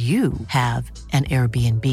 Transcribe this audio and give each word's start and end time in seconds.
you 0.00 0.32
have 0.46 0.90
an 1.12 1.24
Airbnb. 1.24 1.84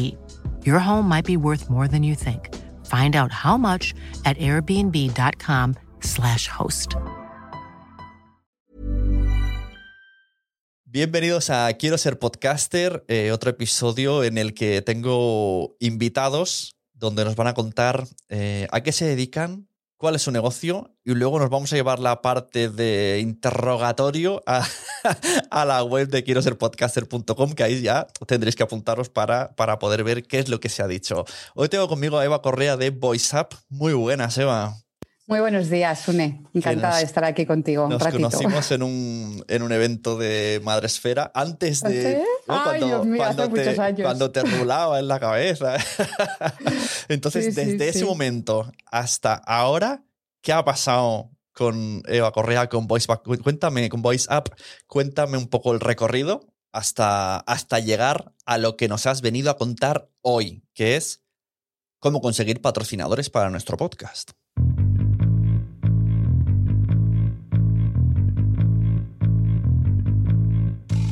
Your 0.64 0.78
home 0.78 1.06
might 1.08 1.26
be 1.26 1.36
worth 1.36 1.68
more 1.68 1.88
than 1.88 2.02
you 2.02 2.14
think. 2.14 2.54
Find 2.86 3.14
out 3.14 3.30
how 3.32 3.58
much 3.58 3.94
at 4.24 4.38
airbnb.com/slash 4.38 6.48
host. 6.48 6.94
Bienvenidos 10.84 11.50
a 11.50 11.70
Quiero 11.74 11.98
ser 11.98 12.18
podcaster, 12.18 13.04
eh, 13.08 13.30
otro 13.30 13.50
episodio 13.50 14.24
en 14.24 14.38
el 14.38 14.54
que 14.54 14.80
tengo 14.80 15.76
invitados 15.80 16.76
donde 16.94 17.26
nos 17.26 17.36
van 17.36 17.48
a 17.48 17.54
contar 17.54 18.08
eh, 18.30 18.68
a 18.72 18.82
qué 18.82 18.92
se 18.92 19.04
dedican, 19.04 19.68
cuál 19.98 20.14
es 20.14 20.22
su 20.22 20.30
negocio 20.30 20.94
y 21.04 21.12
luego 21.14 21.38
nos 21.38 21.50
vamos 21.50 21.72
a 21.72 21.76
llevar 21.76 21.98
la 21.98 22.22
parte 22.22 22.70
de 22.70 23.18
interrogatorio 23.20 24.42
a, 24.46 24.64
la 25.66 25.82
web 25.82 26.08
de 26.08 26.24
quiero 26.24 26.40
ser 26.40 26.56
podcaster.com 26.56 27.52
que 27.52 27.64
ahí 27.64 27.82
ya 27.82 28.06
tendréis 28.26 28.56
que 28.56 28.62
apuntaros 28.62 29.10
para, 29.10 29.54
para 29.56 29.78
poder 29.78 30.04
ver 30.04 30.22
qué 30.22 30.38
es 30.38 30.48
lo 30.48 30.60
que 30.60 30.68
se 30.68 30.82
ha 30.82 30.88
dicho. 30.88 31.26
Hoy 31.54 31.68
tengo 31.68 31.88
conmigo 31.88 32.16
a 32.16 32.24
Eva 32.24 32.40
Correa 32.40 32.76
de 32.76 32.90
VoiceUp. 32.90 33.54
Muy 33.68 33.92
buenas, 33.92 34.38
Eva. 34.38 34.87
Muy 35.28 35.40
buenos 35.40 35.68
días, 35.68 36.00
Sune. 36.00 36.42
Encantada 36.54 36.88
nos- 36.94 36.98
de 37.00 37.04
estar 37.04 37.22
aquí 37.22 37.44
contigo 37.44 37.84
un 37.84 37.90
Nos 37.90 38.00
ratito. 38.02 38.30
conocimos 38.30 38.70
en 38.72 38.82
un, 38.82 39.44
en 39.46 39.62
un 39.62 39.72
evento 39.72 40.16
de 40.16 40.58
Madresfera 40.64 41.30
antes 41.34 41.84
¿Ah, 41.84 41.88
de. 41.90 42.24
¿no? 42.46 42.54
Ay, 42.70 42.82
Dios 42.82 43.04
mío, 43.04 43.22
hace 43.22 43.42
te, 43.42 43.48
muchos 43.48 43.78
años. 43.78 44.00
cuando 44.06 44.30
te 44.30 44.42
rulaba 44.42 44.98
en 44.98 45.06
la 45.06 45.20
cabeza. 45.20 45.76
Entonces, 47.08 47.44
Sí, 47.44 47.52
sí, 47.52 47.60
desde 47.60 47.88
ese 47.90 47.98
sí. 48.00 48.04
momento 48.06 48.72
hasta 48.86 49.34
ahora, 49.34 50.02
¿qué 50.40 50.54
ha 50.54 50.64
pasado 50.64 51.30
con 51.52 52.02
Eva 52.06 52.32
Correa, 52.32 52.68
con 52.70 52.86
Voice 52.86 53.06
Cuéntame, 53.42 53.90
con 53.90 54.00
Voice 54.00 54.26
Up, 54.34 54.54
cuéntame 54.86 55.36
un 55.36 55.48
poco 55.48 55.74
el 55.74 55.80
recorrido 55.80 56.54
hasta, 56.72 57.36
hasta 57.40 57.80
llegar 57.80 58.32
a 58.46 58.56
lo 58.56 58.76
que 58.78 58.88
nos 58.88 59.04
has 59.04 59.20
venido 59.20 59.50
a 59.50 59.58
contar 59.58 60.08
hoy, 60.22 60.62
que 60.72 60.96
es 60.96 61.20
cómo 61.98 62.22
conseguir 62.22 62.62
patrocinadores 62.62 63.28
para 63.28 63.50
nuestro 63.50 63.76
podcast. 63.76 64.30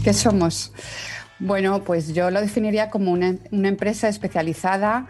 ¿Qué 0.07 0.13
somos? 0.15 0.71
Bueno, 1.41 1.83
pues 1.83 2.15
yo 2.15 2.31
lo 2.31 2.41
definiría 2.41 2.91
como 2.91 3.11
una, 3.11 3.35
empresa 3.51 4.07
especializada 4.09 5.09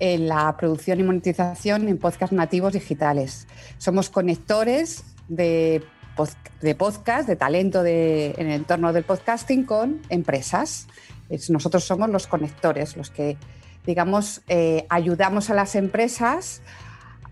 en 0.00 0.26
la 0.26 0.56
producción 0.56 0.98
y 1.00 1.02
monetización 1.02 1.86
en 1.86 1.98
podcast 1.98 2.32
nativos 2.32 2.72
digitales. 2.72 3.46
Somos 3.76 4.08
conectores 4.08 5.04
de, 5.28 5.84
pod- 6.16 6.32
de 6.62 6.74
podcast, 6.74 7.28
de 7.28 7.36
talento 7.36 7.82
de- 7.82 8.36
en 8.38 8.46
el 8.46 8.54
entorno 8.54 8.94
del 8.94 9.04
podcasting 9.04 9.64
con 9.64 10.00
empresas. 10.08 10.86
Es- 11.28 11.50
nosotros 11.50 11.84
somos 11.84 12.08
los 12.08 12.26
conectores, 12.26 12.96
los 12.96 13.10
que, 13.10 13.36
digamos, 13.84 14.40
eh, 14.48 14.86
ayudamos 14.88 15.50
a 15.50 15.54
las 15.54 15.74
empresas 15.74 16.62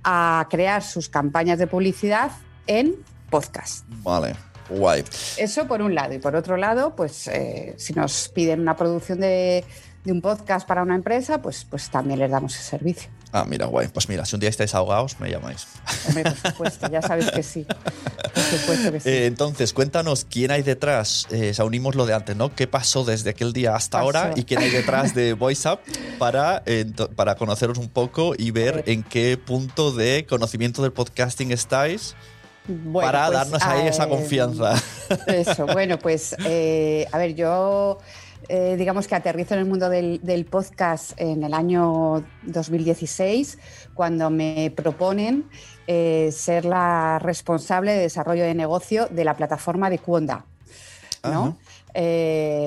a 0.05 0.47
crear 0.51 0.83
sus 0.83 1.09
campañas 1.09 1.59
de 1.59 1.67
publicidad 1.67 2.31
en 2.67 2.95
podcast. 3.31 3.87
Vale, 4.03 4.35
guay. 4.69 5.05
Eso 5.37 5.67
por 5.67 5.83
un 5.83 5.95
lado. 5.95 6.15
Y 6.15 6.19
por 6.19 6.37
otro 6.37 6.57
lado, 6.57 6.95
pues 6.97 7.29
eh, 7.29 7.75
si 7.79 7.93
nos 7.93 8.29
piden 8.29 8.61
una 8.61 8.77
producción 8.77 9.21
de, 9.21 9.65
de 10.05 10.13
un 10.13 10.21
podcast 10.21 10.67
para 10.67 10.83
una 10.83 10.95
empresa, 10.95 11.43
pues, 11.43 11.67
pues 11.69 11.91
también 11.91 12.19
les 12.19 12.31
damos 12.31 12.55
ese 12.55 12.63
servicio. 12.65 13.11
Ah, 13.33 13.45
mira, 13.47 13.67
guay. 13.67 13.89
Pues 13.89 14.09
mira, 14.09 14.25
si 14.25 14.37
un 14.37 14.41
día 14.41 14.49
estáis 14.49 14.75
ahogados, 14.75 15.19
me 15.21 15.29
llamáis. 15.29 15.67
Hombre, 16.09 16.23
por 16.23 16.37
supuesto, 16.53 16.91
ya 16.91 17.03
sabes 17.03 17.31
que 17.31 17.43
sí. 17.43 17.67
Por 18.33 18.43
supuesto 18.43 18.93
que 18.93 19.01
sí. 19.01 19.09
Eh, 19.09 19.27
entonces, 19.27 19.73
cuéntanos 19.73 20.25
quién 20.25 20.53
hay 20.53 20.63
detrás. 20.63 21.27
Eh, 21.31 21.51
o 21.51 21.55
sea, 21.55 21.65
unimos 21.65 21.97
lo 21.97 22.07
de 22.07 22.15
antes, 22.15 22.37
¿no? 22.37 22.55
¿Qué 22.55 22.67
pasó 22.67 23.05
desde 23.05 23.31
aquel 23.31 23.53
día 23.53 23.75
hasta 23.75 23.99
Pasó. 23.99 24.07
ahora 24.07 24.33
y 24.37 24.45
quién 24.45 24.61
hay 24.61 24.71
detrás 24.71 25.15
de 25.15 25.35
VoiceUp 25.35 25.81
para, 26.19 26.63
eh, 26.67 26.87
para 27.15 27.35
conoceros 27.35 27.77
un 27.79 27.89
poco 27.89 28.35
y 28.39 28.53
ver 28.53 28.77
ver. 28.77 28.85
en 28.87 29.03
qué 29.03 29.37
punto 29.37 29.93
de 29.93 30.25
conocimiento 30.27 30.83
del 30.83 30.93
podcasting 30.93 31.51
estáis 31.51 32.15
Bueno, 32.69 33.13
para 33.13 33.27
pues, 33.27 33.39
darnos 33.39 33.63
ahí 33.63 33.87
esa 33.87 34.05
eh, 34.05 34.09
confianza. 34.09 34.75
Eso, 35.27 35.67
bueno, 35.67 35.99
pues 35.99 36.35
eh, 36.45 37.07
a 37.13 37.19
ver, 37.19 37.35
yo 37.35 37.99
eh, 38.49 38.77
digamos 38.77 39.07
que 39.07 39.15
aterrizo 39.15 39.55
en 39.55 39.61
el 39.61 39.67
mundo 39.67 39.89
del, 39.89 40.21
del 40.23 40.45
podcast 40.47 41.13
en 41.17 41.45
el 41.45 41.55
año 41.55 42.25
2016, 42.43 43.59
cuando 43.95 44.31
me 44.31 44.73
proponen 44.75 45.49
ser 45.87 46.65
la 46.65 47.21
responsable 47.21 47.93
de 47.93 48.01
desarrollo 48.01 48.43
de 48.43 48.55
negocio 48.55 49.07
de 49.07 49.25
la 49.25 49.37
plataforma 49.37 49.89
de 49.89 50.01
Cuonda. 50.01 50.45
¿no? 51.23 51.57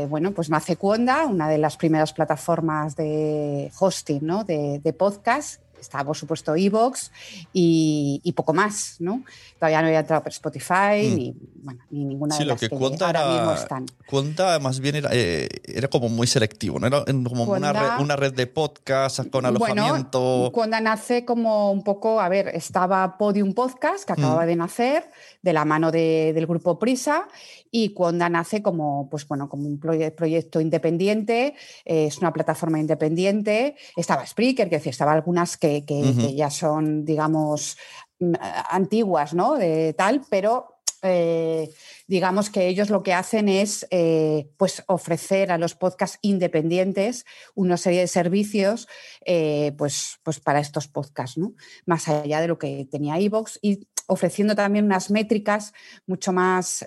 Bueno, 0.07 0.31
pues 0.31 0.49
nace 0.49 0.77
Cuonda, 0.77 1.25
una 1.25 1.49
de 1.49 1.57
las 1.57 1.75
primeras 1.75 2.13
plataformas 2.13 2.95
de 2.95 3.71
hosting 3.77 4.25
¿no? 4.25 4.45
de, 4.45 4.79
de 4.81 4.93
podcast 4.93 5.61
está 5.79 6.03
por 6.03 6.15
supuesto 6.17 6.55
Evox 6.55 7.11
y, 7.53 8.21
y, 8.23 8.31
poco 8.33 8.53
más, 8.53 8.97
¿no? 8.99 9.23
Todavía 9.59 9.81
no 9.81 9.87
había 9.87 9.99
entrado 9.99 10.23
por 10.23 10.31
Spotify 10.31 11.09
Mm. 11.09 11.15
ni, 11.15 11.35
bueno, 11.63 11.79
ni 11.89 12.05
ninguna 12.05 12.35
Sí, 12.35 12.39
de 12.39 12.45
lo 12.45 12.51
las 12.53 12.59
que 12.61 12.69
que, 12.69 12.75
cuenta 12.77 13.07
ahora 13.07 13.27
mismo 13.33 13.51
están. 13.53 13.85
cuenta 14.07 14.59
más 14.59 14.79
bien 14.79 14.95
era, 14.95 15.09
eh, 15.13 15.47
era 15.65 15.87
como 15.87 16.09
muy 16.09 16.27
selectivo, 16.27 16.79
¿no? 16.79 16.87
Era 16.87 17.03
como 17.05 17.43
una 17.43 17.71
Cuonda- 17.71 17.73
red, 17.97 18.03
una 18.03 18.15
red 18.15 18.33
de 18.33 18.47
podcast 18.47 19.17
con 19.29 19.43
Bueno, 19.43 19.47
alojamiento. 19.83 20.51
cuando 20.53 20.79
nace 20.79 21.25
como 21.25 21.71
un 21.71 21.83
poco, 21.83 22.19
a 22.19 22.29
ver, 22.29 22.49
estaba 22.49 23.17
Podium 23.17 23.53
Podcast, 23.53 24.05
que 24.05 24.13
acababa 24.13 24.43
Mm. 24.43 24.47
de 24.47 24.55
nacer, 24.55 25.11
de 25.41 25.53
la 25.53 25.65
mano 25.65 25.91
de- 25.91 26.31
del 26.33 26.45
grupo 26.47 26.77
Prisa, 26.79 27.27
y 27.71 27.89
cuando 27.93 28.27
nace 28.29 28.61
como, 28.63 29.07
pues 29.09 29.27
bueno, 29.27 29.47
como 29.47 29.67
un 29.67 29.79
proye- 29.79 30.11
proyecto 30.11 30.59
independiente, 30.59 31.55
eh, 31.85 32.05
es 32.07 32.17
una 32.17 32.33
plataforma 32.33 32.79
independiente, 32.79 33.75
estaba 33.95 34.25
Spreaker, 34.25 34.69
que 34.69 34.77
decir, 34.77 34.89
estaba 34.91 35.13
algunas 35.13 35.57
que, 35.57 35.68
que- 35.85 36.35
ya 36.35 36.49
son, 36.49 37.05
digamos, 37.05 37.77
mm, 38.19 38.33
antiguas, 38.71 39.33
¿no? 39.33 39.55
De 39.55 39.93
tal, 39.93 40.21
pero 40.29 40.79
eh, 41.01 41.69
digamos 42.07 42.49
que 42.49 42.67
ellos 42.67 42.89
lo 42.89 43.03
que 43.03 43.13
hacen 43.13 43.47
es 43.47 43.87
eh, 43.89 44.49
pues 44.57 44.83
ofrecer 44.87 45.49
a 45.51 45.57
los 45.57 45.73
podcasts 45.73 46.19
independientes 46.21 47.25
una 47.55 47.77
serie 47.77 48.01
de 48.01 48.07
servicios 48.07 48.87
eh, 49.25 49.71
pues, 49.77 50.19
pues 50.23 50.41
para 50.41 50.59
estos 50.59 50.89
podcasts, 50.89 51.37
¿no? 51.37 51.53
más 51.85 52.09
allá 52.09 52.41
de 52.41 52.49
lo 52.49 52.57
que 52.57 52.85
tenía 52.91 53.17
iVoox 53.17 53.59
y 53.61 53.87
ofreciendo 54.07 54.55
también 54.55 54.85
unas 54.85 55.09
métricas 55.09 55.71
mucho 56.05 56.33
más 56.33 56.83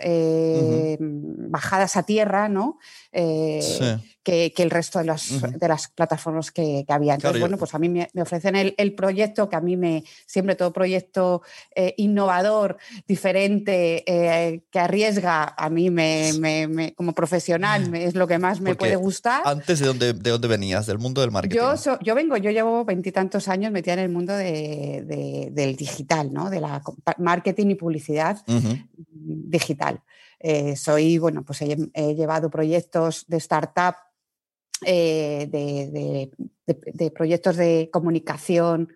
bajadas 1.48 1.96
a 1.96 2.02
tierra 2.02 2.48
¿no? 2.48 2.78
Sí. 3.62 3.84
Que, 4.22 4.52
que 4.54 4.62
el 4.62 4.70
resto 4.70 4.98
de 5.00 5.06
las, 5.06 5.30
Ujú. 5.30 5.58
de 5.58 5.68
las 5.68 5.88
plataformas 5.88 6.50
que, 6.52 6.84
que 6.86 6.92
había. 6.92 7.14
Entonces, 7.14 7.32
Claro, 7.38 7.40
bueno, 7.40 7.58
pues 7.58 7.74
a 7.74 7.78
mí 7.78 7.88
me, 7.88 8.08
me 8.12 8.22
ofrecen 8.22 8.54
el, 8.56 8.74
el 8.78 8.94
proyecto 8.94 9.48
que 9.48 9.56
a 9.56 9.60
mí 9.60 9.76
me, 9.76 10.04
siempre 10.26 10.54
todo 10.54 10.72
proyecto 10.72 11.42
eh, 11.74 11.94
innovador, 11.96 12.76
diferente, 13.06 14.04
eh, 14.06 14.62
que 14.70 14.78
arriesga, 14.78 15.54
a 15.56 15.68
mí 15.70 15.90
me, 15.90 16.32
me- 16.38 16.68
me- 16.68 16.94
como 16.94 17.12
profesional 17.12 17.94
es 17.94 18.14
lo 18.14 18.26
que 18.26 18.38
más 18.38 18.60
me 18.60 18.70
Porque 18.70 18.78
puede 18.78 18.96
gustar. 18.96 19.42
Antes 19.44 19.80
de 19.80 19.86
dónde, 19.86 20.12
de 20.12 20.30
dónde 20.30 20.48
venías, 20.48 20.86
del 20.86 20.98
mundo 20.98 21.20
del 21.20 21.30
marketing. 21.30 21.56
Yo, 21.56 21.76
so- 21.76 21.98
yo 22.00 22.14
vengo, 22.14 22.36
yo 22.36 22.50
llevo 22.50 22.84
veintitantos 22.84 23.48
años 23.48 23.72
metida 23.72 23.94
en 23.94 24.00
el 24.00 24.08
mundo 24.08 24.34
de- 24.36 25.02
de- 25.06 25.48
del 25.52 25.76
digital, 25.76 26.32
¿no? 26.32 26.48
de 26.50 26.60
la 26.60 26.82
marketing 27.18 27.70
y 27.70 27.74
publicidad 27.74 28.42
digital. 29.10 30.00
Eh, 30.40 30.74
soy, 30.76 31.18
bueno, 31.18 31.44
pues 31.44 31.62
he, 31.62 31.76
he 31.94 32.14
llevado 32.14 32.50
proyectos 32.50 33.24
de 33.28 33.36
startup, 33.36 33.94
eh, 34.84 35.48
de, 35.50 35.90
de- 35.90 36.30
de- 36.66 36.92
de 36.92 37.10
proyectos 37.10 37.56
de 37.56 37.90
comunicación, 37.92 38.92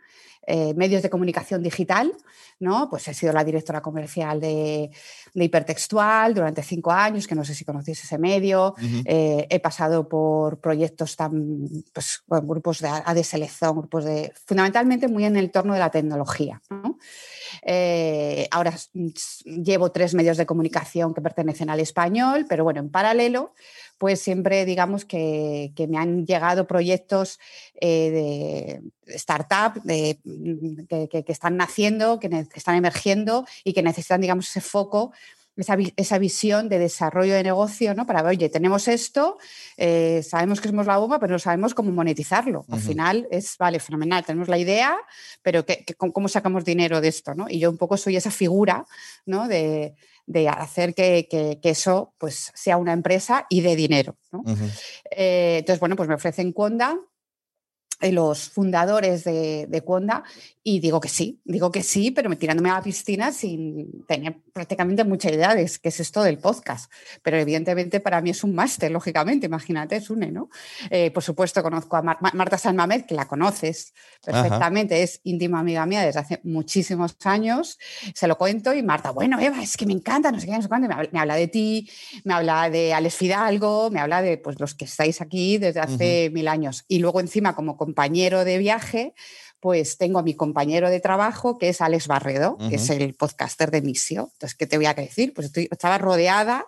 eh, 0.49 0.75
medios 0.75 1.03
de 1.03 1.11
comunicación 1.11 1.61
digital, 1.63 2.13
¿no? 2.61 2.89
Pues 2.89 3.09
he 3.09 3.15
sido 3.15 3.33
la 3.33 3.43
directora 3.43 3.83
comercial 3.83 4.41
de, 4.41 4.91
de 5.35 5.45
Hipertextual 5.45 6.35
durante 6.35 6.63
cinco 6.63 6.93
años, 6.93 7.27
que 7.27 7.35
no 7.35 7.45
sé 7.45 7.53
si 7.53 7.65
conocéis 7.65 8.05
ese 8.05 8.17
medio. 8.17 8.75
Eh, 9.05 9.47
he 9.51 9.59
pasado 9.59 10.09
por 10.09 10.61
proyectos 10.61 11.17
tan, 11.17 11.69
pues, 11.93 12.23
grupos 12.29 12.79
de, 12.81 12.89
de 13.13 13.25
selección, 13.25 13.77
grupos 13.77 14.05
de, 14.05 14.33
fundamentalmente 14.47 15.09
muy 15.09 15.25
en 15.25 15.37
el 15.37 15.51
torno 15.51 15.73
de 15.75 15.81
la 15.81 15.91
tecnología. 15.91 16.63
¿no? 16.71 16.97
Eh, 17.63 18.47
ahora 18.53 18.73
llevo 19.45 19.91
tres 19.91 20.15
medios 20.15 20.37
de 20.37 20.47
comunicación 20.47 21.13
que 21.13 21.21
pertenecen 21.21 21.71
al 21.71 21.81
español, 21.81 22.47
pero 22.49 22.63
bueno, 22.63 22.79
en 22.81 22.89
paralelo, 22.91 23.53
pues 23.99 24.21
siempre 24.21 24.65
digamos 24.65 25.05
que, 25.05 25.73
que 25.75 25.87
me 25.89 25.99
han 25.99 26.27
llegado 26.27 26.67
proyectos 26.67 27.39
eh, 27.81 28.81
de 29.07 29.15
startup 29.15 29.83
de, 29.85 30.19
mm, 30.25 30.85
que, 30.87 31.09
que- 31.25 31.33
están 31.33 31.57
naciendo, 31.57 32.19
que, 32.21 32.29
que 32.29 32.47
están 32.55 32.77
emergiendo 32.77 33.47
y 33.65 33.73
que 33.73 33.83
necesitan, 33.83 34.21
digamos, 34.21 34.49
ese 34.49 34.61
foco 34.61 35.13
esa, 35.57 35.77
esa 35.97 36.19
visión 36.19 36.69
de 36.69 36.79
desarrollo 36.79 37.35
de 37.35 37.43
negocio, 37.43 37.95
¿no? 37.95 38.07
Para, 38.07 38.23
oye, 38.25 38.49
tenemos 38.49 38.89
esto, 38.89 39.39
eh, 39.77 40.23
sabemos 40.23 40.61
que 40.61 40.69
somos 40.69 40.87
la 40.87 40.99
bomba, 40.99 41.19
pero 41.19 41.33
no 41.33 41.39
sabemos 41.39 41.75
cómo 41.75 41.91
monetizarlo. 41.93 42.65
Al 42.69 42.81
final 42.81 43.29
es, 43.31 43.57
vale, 43.59 43.79
fenomenal, 43.81 44.25
tenemos 44.25 44.49
la 44.49 44.59
idea, 44.59 44.97
pero 45.43 45.65
¿qué- 45.65 45.85
qué- 45.87 45.95
cómo- 45.95 46.13
¿cómo 46.13 46.29
sacamos 46.29 46.65
dinero 46.65 47.01
de 47.01 47.09
esto? 47.09 47.35
¿no? 47.35 47.47
Y 47.49 47.59
yo 47.59 47.71
un 47.71 47.79
poco 47.79 47.97
soy 47.97 48.17
esa 48.17 48.31
figura, 48.31 48.85
¿no? 49.25 49.49
De, 49.49 49.95
de 50.27 50.49
hacer 50.49 50.95
que, 50.95 51.29
que- 51.31 51.59
que 51.63 51.71
eso 51.71 52.13
pues, 52.19 52.51
sea 52.55 52.77
una 52.77 52.93
empresa 52.93 53.47
y 53.49 53.61
de 53.61 53.77
dinero. 53.77 54.17
Eh, 55.11 55.57
entonces, 55.61 55.81
bueno, 55.81 55.97
pues 55.97 56.09
me 56.09 56.15
ofrecen 56.17 56.53
Conda, 56.53 56.99
los 58.01 58.49
fundadores 58.51 59.25
de, 59.25 59.67
de 59.69 59.81
Conda, 59.83 60.23
y 60.63 60.81
digo 60.81 61.01
que 61.01 61.09
sí, 61.09 61.41
digo 61.45 61.71
que 61.71 61.83
sí, 61.83 62.11
pero 62.11 62.29
me 62.29 62.37
tirándome 62.37 62.71
a 62.71 62.75
la 62.75 62.83
piscina 62.83 63.31
sin 63.31 64.05
tener 64.07 64.37
prácticamente 64.53 65.05
mucha 65.05 65.31
idea 65.31 65.55
de 65.55 65.71
qué 65.81 65.89
es 65.91 66.01
esto 66.01 66.23
del 66.25 66.39
podcast. 66.39 66.91
Pero 67.23 67.37
evidentemente 67.39 68.01
para 68.01 68.21
mí 68.21 68.31
es 68.31 68.43
un 68.43 68.55
máster, 68.55 68.91
lógicamente, 68.91 69.47
imagínate, 69.47 69.97
es 69.97 70.11
UNE, 70.11 70.33
¿no? 70.33 70.51
Eh, 70.91 71.11
por 71.13 71.23
supuesto, 71.23 71.63
conozco 71.63 71.97
a 71.97 72.03
Mar- 72.03 72.19
Ma- 72.21 72.33
Marta 72.35 72.59
Sanmamed, 72.59 73.03
que 73.07 73.15
la 73.15 73.29
conoces 73.29 73.95
Ajá. 74.27 74.43
perfectamente, 74.43 75.03
es 75.03 75.21
íntima 75.23 75.61
amiga 75.61 75.87
mía 75.87 76.03
desde 76.03 76.21
hace 76.21 76.41
muchísimos 76.43 77.17
años, 77.25 77.79
se 78.15 78.27
lo 78.27 78.37
cuento 78.37 78.75
y 78.75 78.83
Marta, 78.83 79.13
bueno, 79.13 79.39
Eva, 79.39 79.63
es 79.63 79.77
que 79.77 79.87
me 79.87 79.93
encanta, 79.93 80.33
no 80.33 80.41
sé 80.41 80.47
qué, 80.47 80.53
no 80.53 80.63
sé 80.63 80.69
cuánto, 80.69 80.89
me 80.89 80.95
habla, 80.95 81.09
me 81.13 81.21
habla 81.21 81.37
de 81.37 81.47
ti, 81.47 81.89
me 82.25 82.35
habla 82.35 82.69
de 82.71 82.93
Alex 82.93 83.15
Fidalgo, 83.15 83.91
me 83.91 84.01
habla 84.01 84.21
de 84.21 84.37
pues, 84.37 84.59
los 84.59 84.75
que 84.75 84.85
estáis 84.87 85.21
aquí 85.21 85.59
desde 85.59 85.79
hace 85.81 86.31
mil 86.31 86.49
años. 86.49 86.85
Y 86.89 86.99
luego 86.99 87.21
encima 87.21 87.55
como 87.55 87.77
compañero 87.87 88.45
de 88.45 88.59
viaje, 88.59 89.15
pues 89.61 89.97
tengo 89.97 90.19
a 90.19 90.23
mi 90.23 90.35
compañero 90.35 90.91
de 90.91 91.01
trabajo, 91.01 91.57
que 91.59 91.71
es 91.71 91.81
Alex 91.81 92.07
Barredo, 92.07 92.57
que 92.69 92.77
es 92.77 92.91
el 92.91 93.15
podcaster 93.15 93.71
de 93.71 93.81
Misio. 93.81 94.29
Entonces, 94.35 94.55
¿qué 94.57 94.67
te 94.67 94.77
voy 94.77 94.87
a 94.87 94.95
decir? 94.95 95.33
Pues 95.35 95.47
estoy- 95.49 95.67
estaba 95.71 95.99
rodeada 95.99 96.67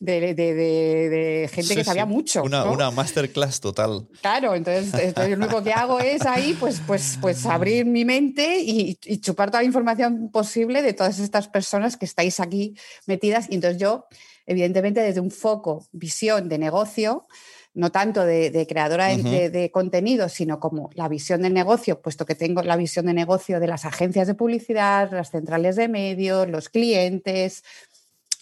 de, 0.00 0.20
de- 0.34 0.54
de- 0.54 1.08
de 1.10 1.48
gente 1.52 1.70
Sí, 1.70 1.76
que 1.76 1.84
sabía 1.84 2.04
sí. 2.04 2.08
mucho. 2.10 2.42
Una, 2.44 2.64
¿no? 2.64 2.72
una 2.72 2.90
masterclass 2.90 3.60
total. 3.60 4.06
Claro, 4.22 4.54
entonces, 4.54 4.94
entonces 5.02 5.36
lo 5.36 5.44
único 5.44 5.62
que 5.62 5.72
hago 5.72 5.98
es 6.00 6.24
ahí, 6.26 6.56
pues, 6.58 6.80
pues, 6.86 7.18
pues 7.20 7.44
abrir 7.44 7.84
mi 7.86 8.04
mente 8.04 8.60
y, 8.60 8.98
y 9.04 9.18
chupar 9.20 9.50
toda 9.50 9.62
la 9.62 9.66
información 9.66 10.30
posible 10.30 10.80
de 10.80 10.92
todas 10.94 11.18
estas 11.18 11.48
personas 11.48 11.96
que 11.96 12.06
estáis 12.06 12.38
aquí 12.40 12.74
metidas. 13.06 13.46
Y 13.50 13.56
entonces 13.56 13.80
yo, 13.80 14.06
evidentemente, 14.48 15.00
desde 15.00 15.20
un 15.20 15.30
foco, 15.30 15.86
visión 15.92 16.48
de 16.48 16.58
negocio, 16.58 17.26
no 17.74 17.92
tanto 17.92 18.24
de, 18.24 18.50
de 18.50 18.66
creadora 18.66 19.06
de- 19.08 19.22
de, 19.30 19.50
de 19.50 19.70
contenido, 19.70 20.28
sino 20.28 20.58
como 20.58 20.90
la 20.94 21.06
visión 21.08 21.42
del 21.42 21.54
negocio, 21.54 22.00
puesto 22.00 22.26
que 22.26 22.34
tengo 22.34 22.62
la 22.62 22.76
visión 22.76 23.06
de 23.06 23.14
negocio 23.14 23.60
de 23.60 23.68
las 23.68 23.84
agencias 23.84 24.26
de 24.26 24.34
publicidad, 24.34 25.12
las 25.12 25.30
centrales 25.30 25.76
de 25.76 25.86
medios, 25.86 26.48
los 26.48 26.68
clientes, 26.70 27.62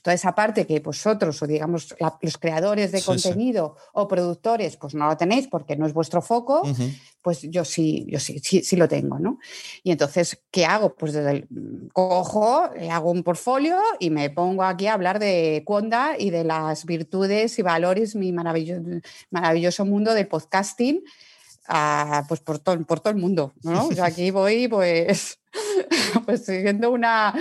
toda 0.03 0.15
esa 0.15 0.37
parte 0.37 0.67
que 0.69 0.79
vosotros 0.79 1.43
o 1.43 1.47
digamos 1.49 1.95
la- 1.99 2.17
los 2.23 2.39
creadores 2.39 2.93
de 2.93 2.99
Sí, 2.99 3.05
sí. 3.05 3.07
contenido 3.11 3.77
o 3.93 4.07
productores 4.07 4.77
pues 4.77 4.95
no 4.95 5.09
lo 5.09 5.17
tenéis 5.17 5.49
porque 5.49 5.75
no 5.77 5.85
es 5.85 5.93
vuestro 5.93 6.23
foco. 6.23 6.63
Pues 7.27 7.43
yo 7.43 7.65
sí, 7.65 8.07
yo 8.09 8.21
sí, 8.21 8.39
sí, 8.39 8.63
sí 8.63 8.77
lo 8.77 8.87
tengo, 8.87 9.19
¿no? 9.19 9.41
Y 9.83 9.91
entonces, 9.91 10.45
¿qué 10.53 10.65
hago? 10.65 10.95
Pues 10.95 11.13
desde 11.13 11.31
el, 11.33 11.47
mm, 11.51 11.89
cojo, 11.93 12.71
hago 12.89 13.11
un 13.11 13.25
portfolio 13.25 13.81
y 13.99 14.11
me 14.11 14.31
pongo 14.31 14.63
aquí 14.63 14.87
a 14.87 14.93
hablar 14.93 15.19
de 15.19 15.65
Conda 15.67 16.15
y 16.17 16.31
de 16.31 16.45
las 16.45 16.85
virtudes 16.85 17.59
y 17.59 17.63
valores, 17.63 18.15
mi 18.15 18.31
maravilloso, 18.31 18.81
maravilloso 19.31 19.85
mundo 19.85 20.15
del 20.15 20.29
podcasting, 20.29 21.03
ah, 21.67 22.25
pues 22.29 22.39
por 22.39 22.61
todo, 22.61 22.81
por 22.85 23.01
todo 23.01 23.11
el 23.11 23.19
mundo, 23.19 23.55
¿no? 23.65 23.91
Yo 23.91 24.05
aquí 24.05 24.31
voy, 24.31 24.69
pues, 24.69 25.41
pues 26.27 26.45
siguiendo 26.45 26.93
una, 26.93 27.35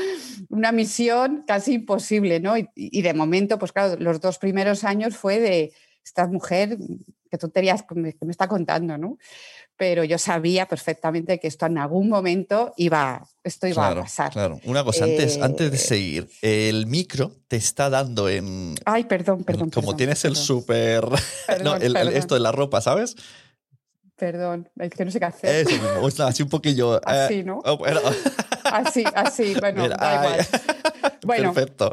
una 0.49 0.71
misión 0.71 1.43
casi 1.45 1.73
imposible, 1.73 2.39
¿no? 2.39 2.57
Y, 2.57 2.67
y 2.73 3.03
de 3.03 3.13
momento, 3.13 3.59
pues 3.59 3.71
claro, 3.71 3.97
los 3.99 4.19
dos 4.19 4.39
primeros 4.39 4.83
años 4.83 5.15
fue 5.15 5.39
de 5.39 5.73
esta 6.03 6.25
mujer, 6.25 6.79
qué 7.29 7.37
tonterías 7.37 7.83
que 7.83 7.95
me, 7.95 8.13
que 8.13 8.25
me 8.25 8.31
está 8.31 8.47
contando, 8.47 8.97
¿no? 8.97 9.17
Pero 9.77 10.05
yo 10.05 10.17
sabía 10.17 10.67
perfectamente 10.67 11.37
que 11.39 11.47
esto 11.47 11.65
en 11.65 11.77
algún 11.77 12.07
momento 12.07 12.73
iba, 12.77 13.27
esto 13.43 13.67
iba 13.67 13.75
Claro, 13.87 13.99
a 14.01 14.03
pasar. 14.03 14.31
claro. 14.31 14.59
Una 14.63 14.83
cosa, 14.85 15.03
antes, 15.03 15.35
Eh, 15.35 15.39
antes 15.43 15.69
de 15.69 15.77
seguir, 15.77 16.29
el 16.41 16.87
micro 16.87 17.33
te 17.49 17.57
está 17.57 17.89
dando 17.89 18.29
en. 18.29 18.75
Ay, 18.85 19.03
perdón, 19.03 19.43
perdón. 19.43 19.69
como 19.71 19.87
perdón, 19.87 19.97
tienes 19.97 20.23
el 20.23 20.37
súper. 20.37 21.03
no, 21.63 21.75
el- 21.75 21.95
el- 21.97 22.09
esto 22.13 22.35
de 22.35 22.39
la 22.41 22.53
ropa, 22.53 22.79
¿sabes? 22.79 23.15
Perdón, 24.17 24.69
es 24.79 24.91
que 24.91 25.03
no 25.05 25.11
sé 25.11 25.19
qué 25.19 25.25
hacer. 25.25 25.67
Eso 25.67 25.71
mismo, 25.71 26.01
o 26.01 26.09
sea, 26.11 26.27
así 26.27 26.41
un 26.43 26.49
poquillo. 26.49 26.97
eh, 26.97 27.01
Así, 27.05 27.43
¿no? 27.43 27.59
oh, 27.65 27.77
bueno, 27.77 27.99
Así, 28.63 29.03
así, 29.13 29.53
bueno, 29.59 29.83
mira, 29.83 29.97
da 29.97 30.21
ay. 30.21 30.27
igual. 30.29 30.47
Bueno, 31.25 31.53
Perfecto. 31.53 31.91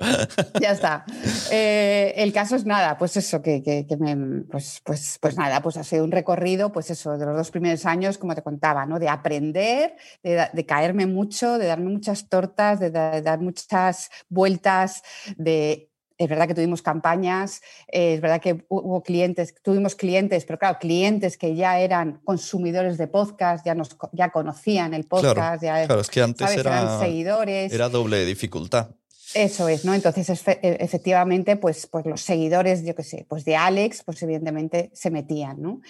Ya 0.61 0.73
está. 0.73 1.05
Eh, 1.51 2.13
el 2.17 2.35
caso 2.35 2.55
es 2.55 2.67
nada, 2.67 2.99
pues 2.99 3.17
eso, 3.17 3.41
que, 3.41 3.63
que- 3.63 3.87
que 3.87 3.97
me, 3.97 4.43
pues, 4.43 4.81
pues, 4.85 5.17
pues 5.23 5.37
nada, 5.39 5.63
pues 5.63 5.79
ha 5.79 5.85
sido 5.85 6.05
un 6.05 6.13
recorrido, 6.13 6.71
pues 6.71 6.91
eso, 6.91 7.17
de 7.17 7.25
los 7.25 7.37
dos 7.37 7.51
primeros 7.51 7.87
años, 7.87 8.19
como 8.19 8.35
te 8.35 8.43
contaba, 8.43 8.85
¿no? 8.85 8.99
De 8.99 9.09
aprender, 9.09 9.97
de, 10.23 10.67
caerme 10.67 11.07
mucho, 11.07 11.57
de 11.57 11.67
darme 11.67 11.91
muchas 11.91 12.29
tortas, 12.29 12.79
de 12.79 12.91
dar 12.91 13.41
muchas 13.41 14.11
vueltas, 14.29 15.03
de 15.37 15.89
es 16.23 16.29
verdad 16.29 16.49
que 16.49 16.55
tuvimos 16.55 16.83
campañas, 16.83 17.63
es 17.89 18.21
verdad 18.21 18.41
que 18.41 18.65
hubo 18.69 19.03
clientes, 19.03 19.55
tuvimos 19.63 19.95
clientes, 19.95 20.45
pero 20.45 20.59
claro, 20.59 20.79
clientes 20.79 21.37
que 21.37 21.55
ya 21.55 21.81
eran 21.81 22.21
consumidores 22.25 22.99
de 22.99 23.09
podcast, 23.09 23.65
ya, 23.65 23.75
nos, 23.75 23.97
ya 24.13 24.31
conocían 24.31 24.95
el 24.95 25.05
podcast, 25.05 25.63
ya 25.63 25.87
claro, 25.87 26.01
es 26.01 26.09
que 26.09 26.23
antes 26.23 26.51
eran 26.57 27.01
seguidores. 27.01 27.73
Era 27.73 27.89
doble 27.89 28.25
dificultad. 28.25 28.91
Eso 29.35 29.69
es, 29.69 29.85
¿no? 29.85 29.95
Entonces, 29.95 30.29
e, 30.47 30.59
efectivamente, 30.81 31.57
pues, 31.57 31.87
pues 31.87 32.05
los 32.07 32.21
seguidores, 32.21 32.85
yo 32.85 32.95
qué 32.95 33.03
sé, 33.03 33.25
pues 33.29 33.45
de 33.45 33.57
Alex, 33.57 34.03
pues 34.05 34.23
evidentemente 34.23 34.91
se 34.93 35.11
metían, 35.11 35.63
¿no? 35.63 35.81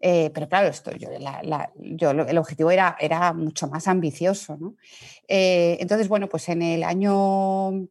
Eh, 0.00 0.30
pero 0.34 0.48
claro, 0.48 0.68
esto, 0.68 0.90
yo, 0.92 1.08
el 1.10 2.38
objetivo 2.38 2.70
era, 2.70 2.96
era 3.00 3.32
mucho 3.32 3.66
más 3.68 3.88
ambicioso, 3.88 4.56
¿no? 4.58 4.76
Eh, 5.26 5.78
entonces, 5.80 6.08
bueno, 6.08 6.28
pues 6.28 6.48
en 6.48 6.62
el 6.62 6.84
año 6.84 7.88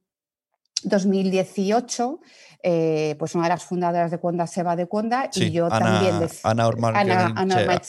2018, 0.85 2.19
eh, 2.63 3.15
pues 3.19 3.35
una 3.35 3.43
de 3.43 3.49
las 3.49 3.63
fundadoras 3.63 4.09
de 4.09 4.17
Cuonda 4.17 4.47
se 4.47 4.63
va 4.63 4.75
de 4.75 4.87
Cuonda 4.87 5.29
y 5.35 5.51
yo 5.51 5.69
también... 5.69 6.19
De, 6.19 6.29
Ana, 6.43 6.71
Ana, 6.93 7.33
Ana 7.35 7.81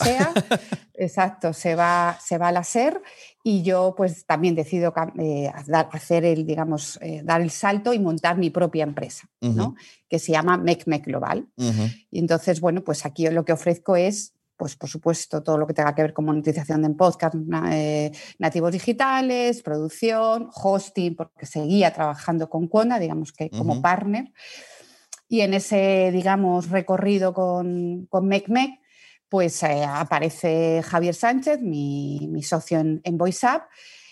exacto, 0.93 1.53
se 1.53 1.75
va, 1.75 2.17
se 2.23 2.37
va 2.37 2.49
a 2.49 2.51
la 2.51 2.63
SER 2.63 3.01
y 3.43 3.63
yo 3.63 3.95
pues 3.97 4.25
también 4.25 4.55
decido 4.55 4.93
eh, 5.17 5.51
hacer 5.91 6.25
el, 6.25 6.45
digamos, 6.45 6.99
eh, 7.01 7.21
dar 7.23 7.41
el 7.41 7.49
salto 7.49 7.93
y 7.93 7.99
montar 7.99 8.37
mi 8.37 8.49
propia 8.49 8.83
empresa, 8.83 9.27
¿no? 9.41 9.75
que 10.09 10.19
se 10.19 10.33
llama 10.33 10.57
MecMec 10.57 11.05
Global. 11.05 11.47
Y 12.11 12.19
entonces, 12.19 12.61
bueno, 12.61 12.83
pues 12.83 13.05
aquí 13.05 13.27
lo 13.29 13.45
que 13.45 13.53
ofrezco 13.53 13.95
es 13.95 14.33
pues 14.57 14.75
por 14.75 14.89
supuesto, 14.89 15.43
todo 15.43 15.57
lo 15.57 15.67
que 15.67 15.73
tenga 15.73 15.93
que 15.93 16.01
ver 16.01 16.13
con 16.13 16.25
monetización 16.25 16.81
de 16.81 16.89
podcast 16.89 17.35
eh, 17.71 18.11
nativos 18.39 18.71
digitales, 18.71 19.61
producción, 19.61 20.49
hosting, 20.53 21.15
porque 21.15 21.45
seguía 21.45 21.93
trabajando 21.93 22.49
con 22.49 22.67
Conda, 22.67 22.97
digamos 22.99 23.31
que 23.31 23.49
como 23.51 23.81
partner. 23.81 24.33
Y 25.29 25.41
en 25.41 25.53
ese, 25.53 26.09
digamos, 26.11 26.69
recorrido 26.69 27.33
con, 27.33 28.07
con 28.09 28.27
MecMec, 28.27 28.79
pues 29.29 29.61
eh, 29.63 29.83
aparece 29.85 30.81
Javier 30.83 31.13
Sánchez, 31.13 31.61
mi, 31.61 32.41
socio 32.41 32.79
en, 32.79 33.01
en 33.03 33.17
VoiceUp, 33.17 33.61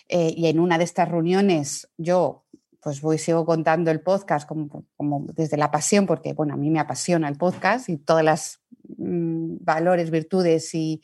eh, 0.07 0.33
y 0.35 0.45
en 0.47 0.59
una 0.59 0.77
de 0.77 0.83
estas 0.83 1.09
reuniones 1.09 1.89
yo 1.97 2.45
pues 2.85 3.01
voy, 3.01 3.17
sigo 3.17 3.47
contando 3.47 3.89
el 3.89 4.01
podcast 4.01 4.47
como, 4.47 4.85
como, 4.95 5.25
desde 5.33 5.57
la 5.57 5.71
pasión, 5.71 6.05
porque 6.05 6.33
bueno, 6.33 6.53
a 6.53 6.57
mí 6.57 6.69
me 6.69 6.79
apasiona 6.79 7.27
el 7.27 7.35
podcast 7.35 7.89
y 7.89 7.97
todas 7.97 8.23
las 8.23 8.59
valores, 8.97 10.11
virtudes 10.11 10.73
y 10.73 11.01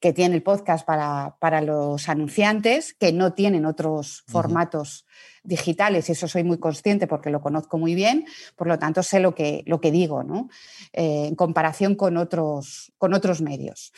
que 0.00 0.12
tiene 0.12 0.34
el 0.34 0.42
podcast 0.42 0.84
para, 0.86 1.36
para, 1.40 1.60
los 1.60 2.08
anunciantes 2.08 2.94
que 2.94 3.12
no 3.12 3.34
tienen 3.34 3.66
otros 3.66 4.24
formatos 4.26 5.06
digitales 5.44 6.08
y 6.08 6.12
eso 6.12 6.28
soy 6.28 6.44
muy 6.44 6.58
consciente 6.58 7.06
porque 7.06 7.30
lo 7.30 7.40
conozco 7.40 7.78
muy 7.78 7.94
bien, 7.94 8.24
por 8.56 8.66
lo 8.66 8.78
tanto 8.78 9.02
sé 9.02 9.20
lo 9.20 9.34
que, 9.34 9.62
lo 9.66 9.80
que 9.80 9.90
digo, 9.90 10.22
¿no? 10.22 10.48
Eh, 10.92 11.26
en 11.28 11.34
comparación 11.34 11.94
con 11.94 12.16
otros, 12.16 12.92
con 12.98 13.14
otros 13.14 13.40
medios. 13.40 13.92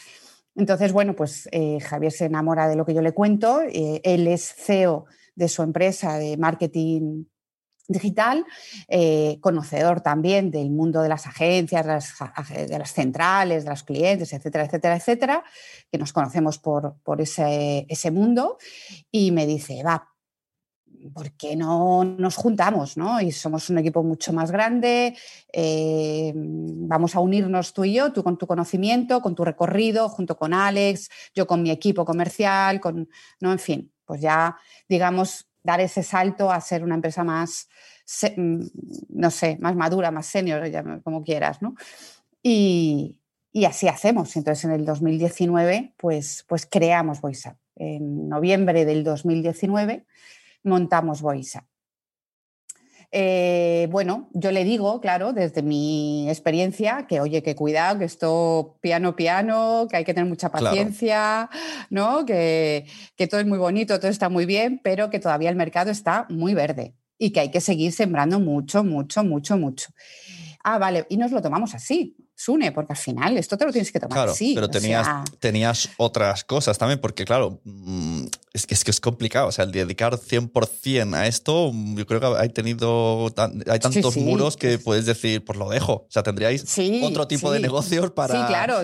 Entonces, 0.56 0.92
bueno, 0.92 1.14
pues 1.16 1.48
eh, 1.52 1.80
Javier 1.80 2.12
se 2.12 2.26
enamora 2.26 2.68
de 2.68 2.76
lo 2.76 2.84
que 2.86 2.94
yo 2.94 3.02
le 3.02 3.12
cuento, 3.12 3.62
eh, 3.62 4.00
él 4.04 4.26
es 4.28 4.54
CEO 4.54 5.06
de 5.34 5.48
su 5.48 5.62
empresa 5.62 6.16
de 6.16 6.36
marketing 6.36 7.24
digital, 7.86 8.46
eh, 8.88 9.38
conocedor 9.40 10.00
también 10.00 10.50
del 10.50 10.70
mundo 10.70 11.02
de 11.02 11.08
las 11.08 11.26
agencias, 11.26 11.84
de 11.84 12.78
las, 12.78 12.92
centrales, 12.92 13.64
de 13.64 13.70
los 13.70 13.82
clientes, 13.82 14.32
etcétera, 14.32 14.64
etcétera, 14.64 14.96
etcétera, 14.96 15.44
que 15.90 15.98
nos 15.98 16.12
conocemos 16.12 16.58
por, 16.58 16.96
ese, 17.18 18.10
mundo, 18.10 18.58
y 19.10 19.32
me 19.32 19.46
dice, 19.46 19.82
va, 19.82 20.08
¿por 21.12 21.32
qué 21.32 21.56
no 21.56 22.04
nos 22.04 22.36
juntamos? 22.36 22.96
¿no? 22.96 23.20
Y 23.20 23.32
somos 23.32 23.68
un 23.68 23.78
equipo 23.78 24.02
mucho 24.02 24.32
más 24.32 24.50
grande, 24.50 25.14
eh, 25.52 26.32
vamos 26.34 27.14
a 27.14 27.20
unirnos 27.20 27.74
tú 27.74 27.84
y 27.84 27.94
yo, 27.94 28.12
tú 28.12 28.22
con 28.22 28.38
tu 28.38 28.46
conocimiento, 28.46 29.20
con 29.20 29.34
tu 29.34 29.44
recorrido, 29.44 30.08
junto 30.08 30.36
con 30.36 30.54
Alex, 30.54 31.10
yo 31.34 31.46
con 31.46 31.62
mi 31.62 31.70
equipo 31.70 32.06
comercial, 32.06 32.80
con, 32.80 33.10
¿no? 33.40 33.52
en 33.52 33.58
fin, 33.58 33.92
pues 34.06 34.22
ya, 34.22 34.56
digamos, 34.88 35.48
dar 35.64 35.80
ese 35.80 36.02
salto 36.02 36.52
a 36.52 36.60
ser 36.60 36.84
una 36.84 36.94
empresa 36.94 37.24
más, 37.24 37.68
mm, 38.36 38.60
no 39.08 39.30
sé, 39.30 39.56
más 39.60 39.74
madura, 39.74 40.10
más 40.10 40.26
senior, 40.26 40.70
como 41.02 41.24
quieras, 41.24 41.60
¿no? 41.62 41.74
Y, 42.42 43.20
así 43.66 43.88
hacemos. 43.88 44.36
Entonces, 44.36 44.64
en 44.66 44.72
el 44.72 44.84
2019, 44.84 45.94
pues, 45.96 46.44
pues 46.48 46.66
creamos 46.66 47.20
VoiceUp. 47.20 47.56
En 47.76 48.28
noviembre 48.28 48.84
del 48.84 49.02
2019 49.02 50.06
montamos 50.62 51.22
VoiceUp. 51.22 51.64
Eh, 53.16 53.86
bueno, 53.92 54.28
yo 54.32 54.50
le 54.50 54.64
digo, 54.64 55.00
claro, 55.00 55.32
desde 55.32 55.62
mi 55.62 56.28
experiencia, 56.28 57.06
que 57.08 57.20
oye, 57.20 57.44
que 57.44 57.54
cuidado, 57.54 58.00
que 58.00 58.06
esto 58.06 58.76
piano, 58.80 59.14
piano, 59.14 59.86
que 59.88 59.98
hay 59.98 60.04
que 60.04 60.12
tener 60.14 60.28
mucha 60.28 60.50
paciencia, 60.50 61.48
¿no? 61.90 62.26
Que, 62.26 62.86
que 63.14 63.28
todo 63.28 63.38
es 63.38 63.46
muy 63.46 63.58
bonito, 63.58 64.00
todo 64.00 64.10
está 64.10 64.28
muy 64.28 64.46
bien, 64.46 64.80
pero 64.82 65.10
que 65.10 65.20
todavía 65.20 65.48
el 65.48 65.54
mercado 65.54 65.92
está 65.92 66.26
muy 66.28 66.54
verde 66.54 66.96
y 67.16 67.30
que 67.30 67.38
hay 67.38 67.52
que 67.52 67.60
seguir 67.60 67.92
sembrando 67.92 68.40
mucho, 68.40 68.82
mucho, 68.82 69.22
mucho, 69.22 69.56
mucho. 69.56 69.90
Ah, 70.64 70.78
vale, 70.78 71.06
y 71.08 71.16
nos 71.16 71.30
lo 71.30 71.40
tomamos 71.40 71.72
así. 71.76 72.16
Sune, 72.36 72.72
porque 72.72 72.92
al 72.94 72.98
final 72.98 73.38
esto 73.38 73.56
te 73.56 73.64
lo 73.64 73.70
tienes 73.70 73.92
que 73.92 74.00
tomar 74.00 74.16
claro, 74.16 74.32
así. 74.32 74.54
Pero 74.54 74.68
tenías, 74.68 75.08
tenías 75.38 75.90
otras 75.98 76.42
cosas 76.42 76.76
también, 76.78 77.00
porque 77.00 77.24
claro, 77.24 77.60
mm, 77.62 78.24
es 78.52 78.66
que, 78.66 78.74
es 78.74 78.82
que 78.82 78.90
es 78.90 79.00
complicado. 79.00 79.48
O 79.48 79.52
sea, 79.52 79.64
el 79.64 79.70
dedicar 79.70 80.14
100% 80.18 81.14
a 81.14 81.26
esto, 81.28 81.70
mm, 81.72 81.96
yo 81.96 82.06
creo 82.06 82.20
que 82.20 82.26
hay 82.38 82.48
tenido 82.48 83.32
hay 83.68 83.78
tantos 83.78 84.16
muros 84.16 84.56
que 84.56 84.78
puedes 84.78 85.06
decir, 85.06 85.44
pues 85.44 85.58
lo 85.58 85.68
dejo. 85.68 85.92
O 85.92 86.06
sea, 86.10 86.24
tendríais 86.24 86.64
otro 87.02 87.28
tipo 87.28 87.52
de 87.52 87.60
negocios 87.60 88.10
para. 88.10 88.34
Sí, 88.34 88.46
claro. 88.48 88.80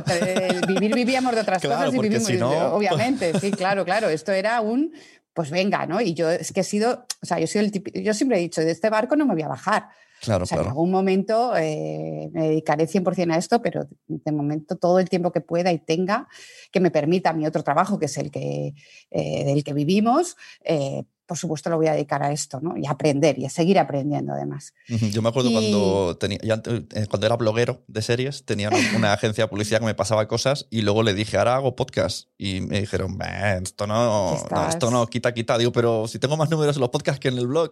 vivir 0.69 0.95
vivíamos 0.95 1.35
de 1.35 1.41
otras 1.41 1.63
cosas 1.63 1.93
y 1.93 1.99
vivimos, 1.99 2.27
si 2.27 2.35
no... 2.35 2.75
obviamente. 2.75 3.39
Sí, 3.41 3.51
claro, 3.51 3.85
claro. 3.85 4.09
Esto 4.09 4.33
era 4.33 4.61
un 4.61 4.93
pues 5.35 5.51
venga, 5.51 5.87
¿no? 5.87 6.01
Y 6.01 6.15
yo 6.15 6.29
es 6.31 6.53
que 6.53 6.61
he 6.61 6.65
sido, 6.65 7.07
o 7.23 7.27
sea, 7.27 7.39
yo, 7.39 7.47
soy 7.47 7.63
el 7.63 8.03
yo 8.03 8.15
siempre 8.15 8.39
he 8.39 8.41
dicho, 8.41 8.61
de 8.61 8.71
este 8.71 8.91
barco 8.91 9.17
no 9.17 9.27
me 9.27 9.35
voy 9.35 9.43
a 9.43 9.49
bajar. 9.49 9.89
Claro, 10.21 10.45
o 10.45 10.47
sea, 10.47 10.61
En 10.61 10.67
algún 10.67 10.91
momento 10.91 11.57
eh, 11.57 12.29
me 12.33 12.49
dedicaré 12.49 12.87
100% 12.87 13.33
a 13.33 13.39
esto, 13.39 13.63
pero 13.63 13.89
de 14.07 14.33
momento 14.33 14.77
todo 14.77 14.99
el 14.99 15.09
tiempo 15.09 15.33
que 15.33 15.41
pueda 15.41 15.73
y 15.73 15.79
tenga, 15.79 16.29
que 16.71 16.81
me 16.81 16.91
permita 16.91 17.33
mi 17.33 17.47
otro 17.47 17.63
trabajo, 17.63 17.99
que 17.99 18.07
es 18.07 18.19
el 18.19 18.31
que, 18.31 18.75
eh, 19.11 19.45
del 19.45 19.65
que 19.65 19.73
vivimos, 19.73 20.37
eh, 20.65 21.05
por 21.31 21.39
supuesto 21.39 21.71
lo 21.71 21.77
voy 21.77 21.87
a 21.87 21.93
dedicar 21.93 22.25
a 22.25 22.33
esto, 22.33 22.59
¿no? 22.61 22.77
Y 22.77 22.89
a 22.89 22.91
aprender 22.91 23.39
y 23.39 23.47
a 23.47 23.51
seguir 23.51 23.79
aprendiendo 23.79 24.33
además. 24.33 24.75
Yo 24.89 25.23
me 25.23 25.29
acuerdo 25.29 25.53
cuando, 25.53 26.17
tenía, 26.17 26.41
eh, 26.43 27.07
cuando 27.09 27.25
era 27.25 27.37
bloguero 27.37 27.85
de 27.87 28.03
series, 28.03 28.45
tenía 28.45 28.69
una 28.97 29.13
agencia 29.13 29.45
de 29.45 29.49
publicidad 29.49 29.79
que 29.79 29.87
me 29.87 29.95
pasaba 29.95 30.27
cosas 30.27 30.67
y 30.71 30.83
luego 30.83 31.05
le 31.05 31.15
dije, 31.15 31.39
ahora 31.39 31.55
hago 31.55 31.77
podcast. 31.77 32.31
Y 32.37 32.63
me 32.63 32.81
dijeron, 32.81 33.17
esto 33.63 33.87
no, 33.87 34.37
esto 34.69 34.91
no, 34.91 35.07
quita, 35.07 35.33
quita. 35.33 35.57
Digo, 35.57 35.71
pero 35.71 36.09
si 36.09 36.19
tengo 36.19 36.37
más 36.37 36.51
números 36.51 36.75
en 36.75 36.81
los 36.81 36.91
podcasts 36.91 37.21
que 37.21 37.29
en 37.29 37.39
el 37.39 37.47
blog. 37.47 37.71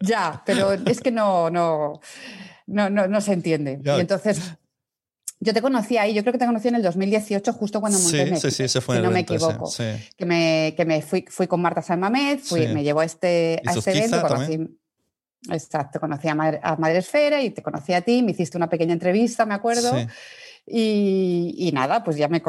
Ya, 0.00 0.42
pero 0.46 0.72
es 0.72 1.00
que 1.02 1.10
no, 1.10 1.50
no, 1.50 2.00
no, 2.66 2.88
no, 2.88 3.20
se 3.20 3.34
entiende. 3.34 3.82
Y 3.84 4.00
entonces 4.00 4.40
yo 5.42 5.54
te 5.54 5.62
conocí 5.62 5.96
ahí, 5.96 6.12
yo 6.12 6.22
creo 6.22 6.32
que 6.32 6.38
te 6.38 6.46
conocí 6.46 6.68
en 6.68 6.74
el 6.74 6.82
2018, 6.82 7.52
justo 7.54 7.80
cuando 7.80 7.98
monté 7.98 8.36
sí, 8.36 8.40
Sí, 8.40 8.50
sí, 8.50 8.68
se 8.68 8.80
fue 8.82 8.96
si 8.96 9.02
no 9.02 9.10
me 9.10 9.20
equivoco. 9.20 9.72
Que 10.16 10.26
me, 10.26 10.74
que 10.76 10.84
me 10.84 11.00
fui, 11.00 11.24
fui 11.28 11.46
con 11.46 11.62
Marta 11.62 11.80
San 11.80 11.98
Mamed, 11.98 12.40
fui, 12.40 12.66
me 12.68 12.82
llevó 12.82 13.00
a 13.00 13.06
este, 13.06 13.60
a 13.64 13.72
este 13.72 13.96
evento, 13.96 14.20
conocí, 14.20 14.58
exacto, 15.50 15.98
conocí 15.98 16.28
a, 16.28 16.34
Madre, 16.34 16.98
Esfera 16.98 17.42
y 17.42 17.50
te 17.50 17.62
conocí 17.62 17.94
a 17.94 18.02
ti, 18.02 18.22
me 18.22 18.32
hiciste 18.32 18.58
una 18.58 18.68
pequeña 18.68 18.92
entrevista, 18.92 19.46
me 19.46 19.54
acuerdo. 19.54 19.92
Y, 20.72 21.70
nada, 21.72 22.04
pues 22.04 22.16
ya 22.16 22.28
me 22.28 22.40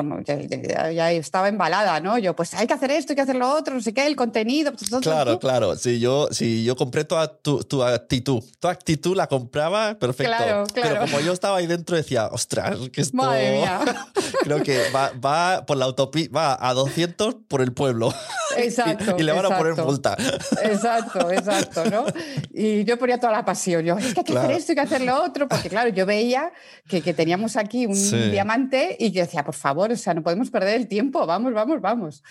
ya, 0.93 1.11
estaba 1.11 1.47
embalada, 1.47 1.99
¿no? 1.99 2.19
Yo, 2.19 2.35
pues 2.35 2.53
hay 2.53 2.67
que 2.67 2.73
hacer 2.73 2.91
esto, 2.91 3.13
hay 3.13 3.15
que 3.15 3.21
hacer 3.23 3.35
lo 3.35 3.49
otro, 3.49 3.73
no 3.73 3.81
sé 3.81 3.93
qué, 3.93 4.05
el 4.05 4.15
contenido. 4.15 4.71
Pues, 4.73 4.89
claro, 5.01 5.39
claro. 5.39 5.75
Si 5.75 5.99
yo, 5.99 6.27
si 6.29 6.63
yo 6.63 6.75
compré 6.75 7.03
toda 7.03 7.35
tu, 7.35 7.63
tu, 7.63 7.83
actitud, 7.83 8.43
tu 8.59 8.67
actitud 8.67 9.15
la 9.15 9.25
compraba, 9.25 9.97
perfecto. 9.97 10.33
Claro, 10.35 10.65
claro. 10.71 10.89
Pero 10.89 11.01
como 11.01 11.19
yo 11.21 11.33
estaba 11.33 11.57
ahí 11.57 11.65
dentro, 11.65 11.95
decía, 11.95 12.27
ostras, 12.27 12.77
que 12.93 13.01
esto. 13.01 13.17
Madre 13.17 13.57
mía. 13.57 13.79
creo 14.43 14.61
que 14.61 14.91
va, 14.95 15.11
va 15.13 15.65
por 15.65 15.77
la 15.77 15.85
autopista, 15.85 16.31
va 16.31 16.57
a 16.69 16.73
200 16.75 17.37
por 17.47 17.61
el 17.61 17.73
pueblo. 17.73 18.13
Exacto. 18.57 19.15
y, 19.17 19.23
le 19.23 19.31
van 19.31 19.45
a 19.45 19.57
poner 19.57 19.75
multa. 19.77 20.15
Exacto, 20.63 21.31
exacto, 21.31 21.85
¿no? 21.89 22.05
Y 22.53 22.83
yo 22.83 22.99
ponía 22.99 23.19
toda 23.19 23.31
la 23.31 23.45
pasión. 23.45 23.83
Yo, 23.83 23.97
es 23.97 24.13
que 24.13 24.19
hay 24.19 24.25
que 24.25 24.37
hacer 24.37 24.51
esto, 24.51 24.71
hay 24.73 24.75
que 24.75 24.81
hacer 24.81 25.01
lo 25.01 25.23
otro, 25.23 25.47
porque 25.47 25.69
claro, 25.69 25.89
yo 25.89 26.05
veía 26.05 26.51
que, 26.87 27.01
que 27.01 27.13
teníamos 27.13 27.55
aquí 27.55 27.85
un 27.85 28.10
diamante 28.17 28.95
y 28.99 29.11
yo 29.11 29.21
decía, 29.21 29.43
por 29.43 29.55
favor, 29.55 29.91
o 29.91 29.95
sea, 29.95 30.13
no 30.13 30.23
podemos 30.23 30.49
perder 30.49 30.75
el 30.75 30.87
tiempo, 30.87 31.25
vamos, 31.25 31.53
vamos, 31.53 31.81
vamos. 31.81 32.23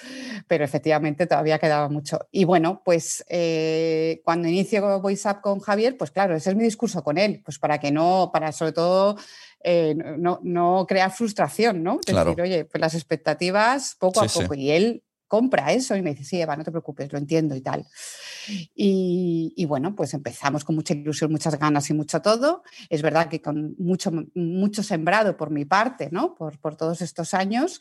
Pero 0.46 0.64
efectivamente 0.64 1.26
todavía 1.26 1.58
quedaba 1.58 1.88
mucho. 1.88 2.18
Y 2.30 2.44
bueno, 2.44 2.82
pues 2.84 3.24
eh, 3.28 4.20
cuando 4.24 4.48
inicio 4.48 5.00
VoiceUp 5.00 5.40
con 5.40 5.60
Javier, 5.60 5.96
pues 5.96 6.10
claro, 6.10 6.34
ese 6.34 6.50
es 6.50 6.56
mi 6.56 6.64
discurso 6.64 7.02
con 7.02 7.18
él, 7.18 7.42
pues 7.44 7.58
para 7.58 7.78
que 7.78 7.90
no, 7.90 8.30
para 8.32 8.52
sobre 8.52 8.72
todo 8.72 9.16
eh, 9.62 9.94
no, 9.94 10.40
no, 10.42 10.86
crear 10.88 11.10
frustración, 11.10 11.82
¿no? 11.82 11.98
Claro. 11.98 12.30
Decir, 12.30 12.42
oye, 12.42 12.64
pues 12.64 12.80
las 12.80 12.94
expectativas 12.94 13.96
poco 13.98 14.22
a 14.22 14.26
poco. 14.26 14.54
Y 14.54 14.70
él 14.70 15.02
compra 15.30 15.72
eso 15.72 15.94
y 15.94 16.02
me 16.02 16.10
dice, 16.10 16.24
sí, 16.24 16.40
Eva, 16.40 16.56
no 16.56 16.64
te 16.64 16.72
preocupes, 16.72 17.12
lo 17.12 17.18
entiendo 17.18 17.54
y 17.54 17.60
tal. 17.60 17.86
Y, 18.74 19.64
bueno, 19.66 19.94
pues 19.94 20.12
empezamos 20.12 20.64
con 20.64 20.74
mucha 20.74 20.92
ilusión, 20.92 21.30
muchas 21.30 21.56
ganas 21.56 21.88
y 21.88 21.94
mucho 21.94 22.20
todo. 22.20 22.64
Es 22.88 23.00
verdad 23.00 23.28
que 23.28 23.40
con 23.40 23.76
mucho, 23.78 24.10
mucho 24.34 24.82
sembrado 24.82 25.36
por 25.36 25.50
mi 25.50 25.64
parte, 25.64 26.08
¿no? 26.10 26.34
Por, 26.34 26.58
por 26.58 26.74
todos 26.74 27.00
estos 27.00 27.32
años. 27.32 27.80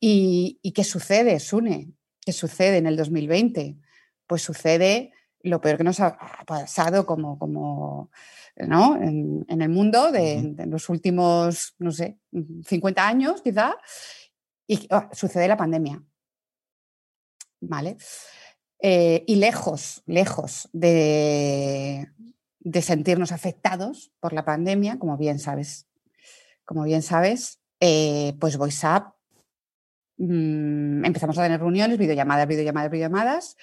¿Y, 0.00 0.58
¿Y 0.62 0.72
qué 0.72 0.82
sucede, 0.82 1.38
Sune? 1.38 1.92
¿Qué 2.20 2.32
sucede 2.32 2.78
en 2.78 2.86
el 2.88 2.96
2020? 2.96 3.78
Pues 4.26 4.42
sucede 4.42 5.12
lo 5.42 5.60
peor 5.60 5.76
que 5.76 5.84
nos 5.84 6.00
ha 6.00 6.18
pasado 6.44 7.06
como, 7.06 7.38
como 7.38 8.10
¿no? 8.56 8.96
en, 8.96 9.46
el 9.48 9.68
mundo 9.68 10.10
de, 10.10 10.56
los 10.66 10.88
últimos, 10.88 11.76
no 11.78 11.92
sé, 11.92 12.18
50 12.66 13.06
años 13.06 13.42
quizá, 13.42 13.76
y 14.66 14.88
ah, 14.90 15.08
sucede 15.12 15.46
la 15.46 15.56
pandemia. 15.56 16.02
¿Vale? 17.60 17.96
Eh, 18.82 19.24
y 19.26 19.36
lejos, 19.36 20.02
lejos 20.06 20.68
de, 20.72 22.08
de, 22.60 22.82
sentirnos 22.82 23.30
afectados 23.30 24.10
por 24.20 24.32
la 24.32 24.46
pandemia, 24.46 24.98
como 24.98 25.18
bien 25.18 25.38
sabes, 25.38 25.86
como 26.64 26.84
bien 26.84 27.02
sabes, 27.02 27.60
eh, 27.80 28.34
pues 28.40 28.56
VoiceUp 28.56 29.04
mm, 30.16 31.04
empezamos 31.04 31.36
a 31.36 31.42
tener 31.42 31.60
reuniones, 31.60 31.98
videollamadas, 31.98 32.48
videollamadas, 32.48 32.90
videollamadas, 32.90 33.56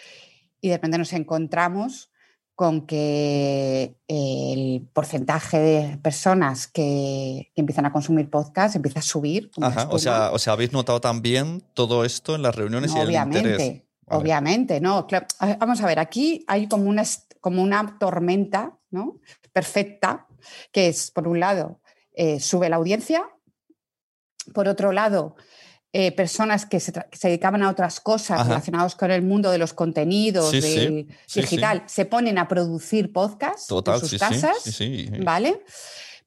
y 0.62 0.70
de 0.70 0.76
repente 0.76 1.00
nos 1.00 1.14
encontramos 1.14 2.12
con 2.54 2.86
que 2.88 3.96
el 4.08 4.88
porcentaje 4.94 5.60
de 5.60 5.98
personas 5.98 6.68
que, 6.68 7.52
empiezan 7.56 7.86
a 7.86 7.94
consumir 7.94 8.30
podcast 8.30 8.76
empieza 8.76 9.00
a 9.00 9.04
subir. 9.04 9.50
o, 9.90 10.00
sea, 10.00 10.32
o 10.32 10.40
sea, 10.40 10.54
habéis 10.54 10.74
notado 10.74 11.00
también 11.00 11.64
todo 11.74 12.04
esto 12.04 12.36
en 12.36 12.42
las 12.44 12.56
reuniones 12.56 12.94
y 12.96 13.00
el 13.00 13.12
interés. 13.12 13.87
Obviamente, 14.10 14.80
no. 14.80 15.08
Vamos 15.60 15.82
a 15.82 15.86
ver, 15.86 16.00
aquí 16.00 16.44
hay 16.48 16.68
como 16.68 16.90
una, 16.90 17.04
como 17.42 17.62
una 17.62 17.98
tormenta 18.00 18.78
¿no? 18.90 19.20
perfecta, 19.52 20.28
que 20.72 20.88
es, 20.88 21.12
por 21.12 21.28
un 21.28 21.40
lado, 21.40 21.82
eh, 22.14 22.40
sube 22.40 22.70
la 22.70 22.78
audiencia, 22.78 23.28
por 24.54 24.68
otro 24.68 24.92
lado, 24.92 25.36
eh, 25.94 26.12
personas 26.12 26.66
que 26.66 26.80
se, 26.80 26.94
dedicaban 27.22 27.64
a 27.64 27.70
otras 27.70 28.00
cosas 28.00 28.48
relacionadas 28.48 28.96
con 28.96 29.12
el 29.12 29.24
mundo 29.24 29.52
de 29.52 29.58
los 29.58 29.74
contenidos, 29.74 30.52
digital, 30.52 31.84
se 31.88 32.06
ponen 32.06 32.38
a 32.38 32.48
producir 32.48 33.12
podcasts 33.12 33.70
en 33.72 34.00
sus 34.00 34.20
casas, 34.20 34.80
¿vale? 35.24 35.64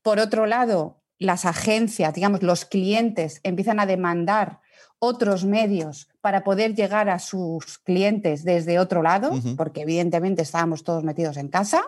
Por 0.02 0.18
otro 0.18 0.46
lado, 0.46 1.02
las 1.18 1.44
agencias, 1.44 2.14
digamos, 2.14 2.42
los 2.42 2.64
clientes 2.64 3.40
empiezan 3.42 3.80
a 3.80 3.86
demandar 3.86 4.60
otros 5.00 5.44
medios 5.44 6.08
para 6.20 6.44
poder 6.44 6.74
llegar 6.74 7.08
a 7.08 7.18
sus 7.18 7.78
clientes 7.78 8.44
desde 8.44 8.78
otro 8.78 9.02
lado, 9.02 9.32
porque 9.56 9.80
evidentemente 9.80 10.42
estábamos 10.42 10.84
todos 10.84 11.02
metidos 11.02 11.38
en 11.38 11.48
casa. 11.48 11.82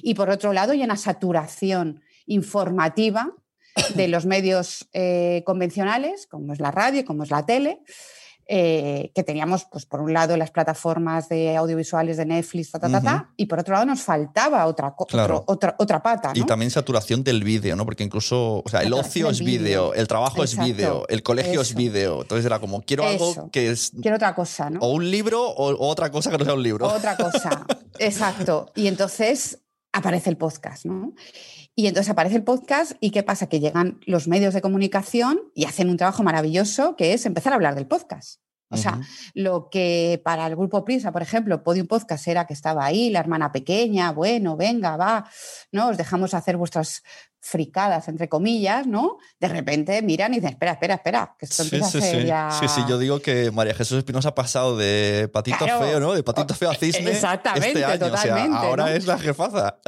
Y 0.00 0.14
por 0.14 0.30
otro 0.30 0.52
lado, 0.52 0.72
hay 0.72 0.82
una 0.82 0.96
saturación 0.96 2.00
informativa 2.24 3.32
de 3.94 4.08
los 4.08 4.26
medios 4.26 4.88
eh, 4.92 5.42
convencionales, 5.44 6.26
como 6.28 6.52
es 6.52 6.60
la 6.60 6.70
radio, 6.70 7.04
como 7.04 7.24
es 7.24 7.30
la 7.30 7.44
tele, 7.44 7.80
eh, 8.48 9.10
que 9.14 9.24
teníamos, 9.24 9.66
pues, 9.70 9.86
por 9.86 10.00
un 10.00 10.12
lado, 10.12 10.36
las 10.36 10.52
plataformas 10.52 11.28
de 11.28 11.56
audiovisuales 11.56 12.16
de 12.16 12.26
Netflix, 12.26 12.70
y 13.36 13.46
por 13.46 13.58
otro 13.58 13.74
lado 13.74 13.86
nos 13.86 14.02
faltaba 14.02 14.66
otra, 14.66 14.94
otra, 15.46 15.74
otra 15.78 16.02
pata. 16.02 16.30
Y 16.34 16.44
también 16.44 16.70
saturación 16.70 17.24
del 17.24 17.42
vídeo, 17.42 17.74
¿no? 17.74 17.84
Porque 17.84 18.04
incluso, 18.04 18.62
o 18.64 18.68
sea, 18.68 18.82
el 18.82 18.92
ocio 18.92 19.30
es 19.30 19.40
vídeo, 19.40 19.94
el 19.94 20.06
trabajo 20.06 20.44
es 20.44 20.56
vídeo, 20.56 21.06
el 21.08 21.22
colegio 21.22 21.60
es 21.60 21.74
vídeo. 21.74 22.22
Entonces 22.22 22.46
era 22.46 22.60
como, 22.60 22.82
quiero 22.82 23.04
algo 23.04 23.50
que 23.50 23.70
es... 23.70 23.90
Quiero 24.00 24.16
otra 24.16 24.34
cosa, 24.34 24.70
¿no? 24.70 24.80
O 24.80 24.92
un 24.92 25.10
libro 25.10 25.42
o, 25.42 25.88
otra 25.88 26.10
cosa 26.10 26.30
que 26.30 26.38
no 26.38 26.44
sea 26.44 26.54
un 26.54 26.62
libro. 26.62 26.86
Otra 26.86 27.16
cosa, 27.16 27.66
exacto. 27.98 28.70
Y 28.76 28.86
entonces 28.86 29.58
aparece 29.96 30.30
el 30.30 30.36
podcast, 30.36 30.84
¿no? 30.84 31.14
Y 31.74 31.86
entonces 31.86 32.10
aparece 32.10 32.36
el 32.36 32.44
podcast 32.44 32.92
y 33.00 33.10
¿qué 33.10 33.22
pasa? 33.22 33.48
Que 33.48 33.60
llegan 33.60 34.00
los 34.06 34.28
medios 34.28 34.54
de 34.54 34.60
comunicación 34.60 35.40
y 35.54 35.64
hacen 35.64 35.90
un 35.90 35.96
trabajo 35.96 36.22
maravilloso 36.22 36.96
que 36.96 37.12
es 37.12 37.26
empezar 37.26 37.52
a 37.52 37.56
hablar 37.56 37.74
del 37.74 37.86
podcast. 37.86 38.40
O 38.68 38.76
sea, 38.76 39.00
lo 39.32 39.70
que 39.70 40.20
para 40.24 40.44
el 40.48 40.56
grupo 40.56 40.84
Prisa, 40.84 41.12
por 41.12 41.22
ejemplo, 41.22 41.62
Podium 41.62 41.86
Podcast 41.86 42.26
era 42.26 42.48
que 42.48 42.52
estaba 42.52 42.84
ahí, 42.84 43.10
la 43.10 43.20
hermana 43.20 43.52
pequeña, 43.52 44.10
bueno, 44.10 44.56
venga, 44.56 44.96
va, 44.96 45.30
¿no? 45.70 45.88
Os 45.88 45.96
dejamos 45.96 46.34
hacer 46.34 46.56
vuestras 46.56 47.04
fricadas, 47.46 48.08
entre 48.08 48.28
comillas, 48.28 48.86
¿no? 48.86 49.18
De 49.38 49.48
repente 49.48 50.02
miran 50.02 50.32
y 50.32 50.36
dicen, 50.36 50.50
espera, 50.50 50.72
espera, 50.72 50.94
espera, 50.94 51.36
que 51.38 51.46
esto 51.46 51.62
empieza 51.62 51.90
sí, 51.90 51.98
a 51.98 52.00
ser 52.00 52.20
sí. 52.22 52.26
ya... 52.26 52.50
Sí, 52.50 52.68
sí, 52.68 52.82
yo 52.88 52.98
digo 52.98 53.20
que 53.20 53.50
María 53.52 53.72
Jesús 53.74 53.98
Espinosa 53.98 54.30
ha 54.30 54.34
pasado 54.34 54.76
de 54.76 55.30
patito 55.32 55.64
feo, 55.64 56.00
¿no? 56.00 56.12
De 56.12 56.24
patito 56.24 56.54
feo 56.54 56.70
a 56.70 56.74
cisne 56.80 57.12
Exactamente, 57.12 57.68
este 57.68 57.84
año. 57.84 57.98
totalmente. 57.98 58.56
O 58.56 58.60
sea, 58.60 58.68
ahora 58.68 58.94
es 58.94 59.06
la 59.06 59.18
jefaza. 59.18 59.78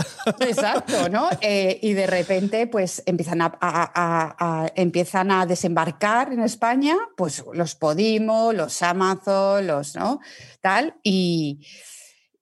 Exacto, 0.40 1.08
¿no? 1.08 1.28
Eh, 1.40 1.80
y 1.82 1.94
de 1.94 2.06
repente, 2.06 2.68
pues, 2.68 3.02
empiezan 3.06 3.40
a, 3.42 4.70
empiezan 4.76 5.30
a 5.32 5.44
desembarcar 5.44 6.32
en 6.32 6.40
España, 6.40 6.96
pues, 7.16 7.44
los 7.52 7.74
Podimo, 7.74 8.52
los 8.52 8.82
Amazon, 8.82 9.66
los, 9.66 9.96
¿no? 9.96 10.20
Tal, 10.60 10.94
y... 11.02 11.66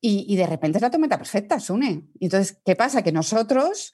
Y, 0.08 0.36
de 0.36 0.46
repente 0.46 0.78
es 0.78 0.82
la 0.82 0.90
tormenta 0.90 1.18
perfecta, 1.18 1.58
Sune. 1.58 2.04
Y 2.20 2.26
entonces, 2.26 2.58
¿qué 2.64 2.76
pasa? 2.76 3.02
Que 3.02 3.10
nosotros 3.10 3.92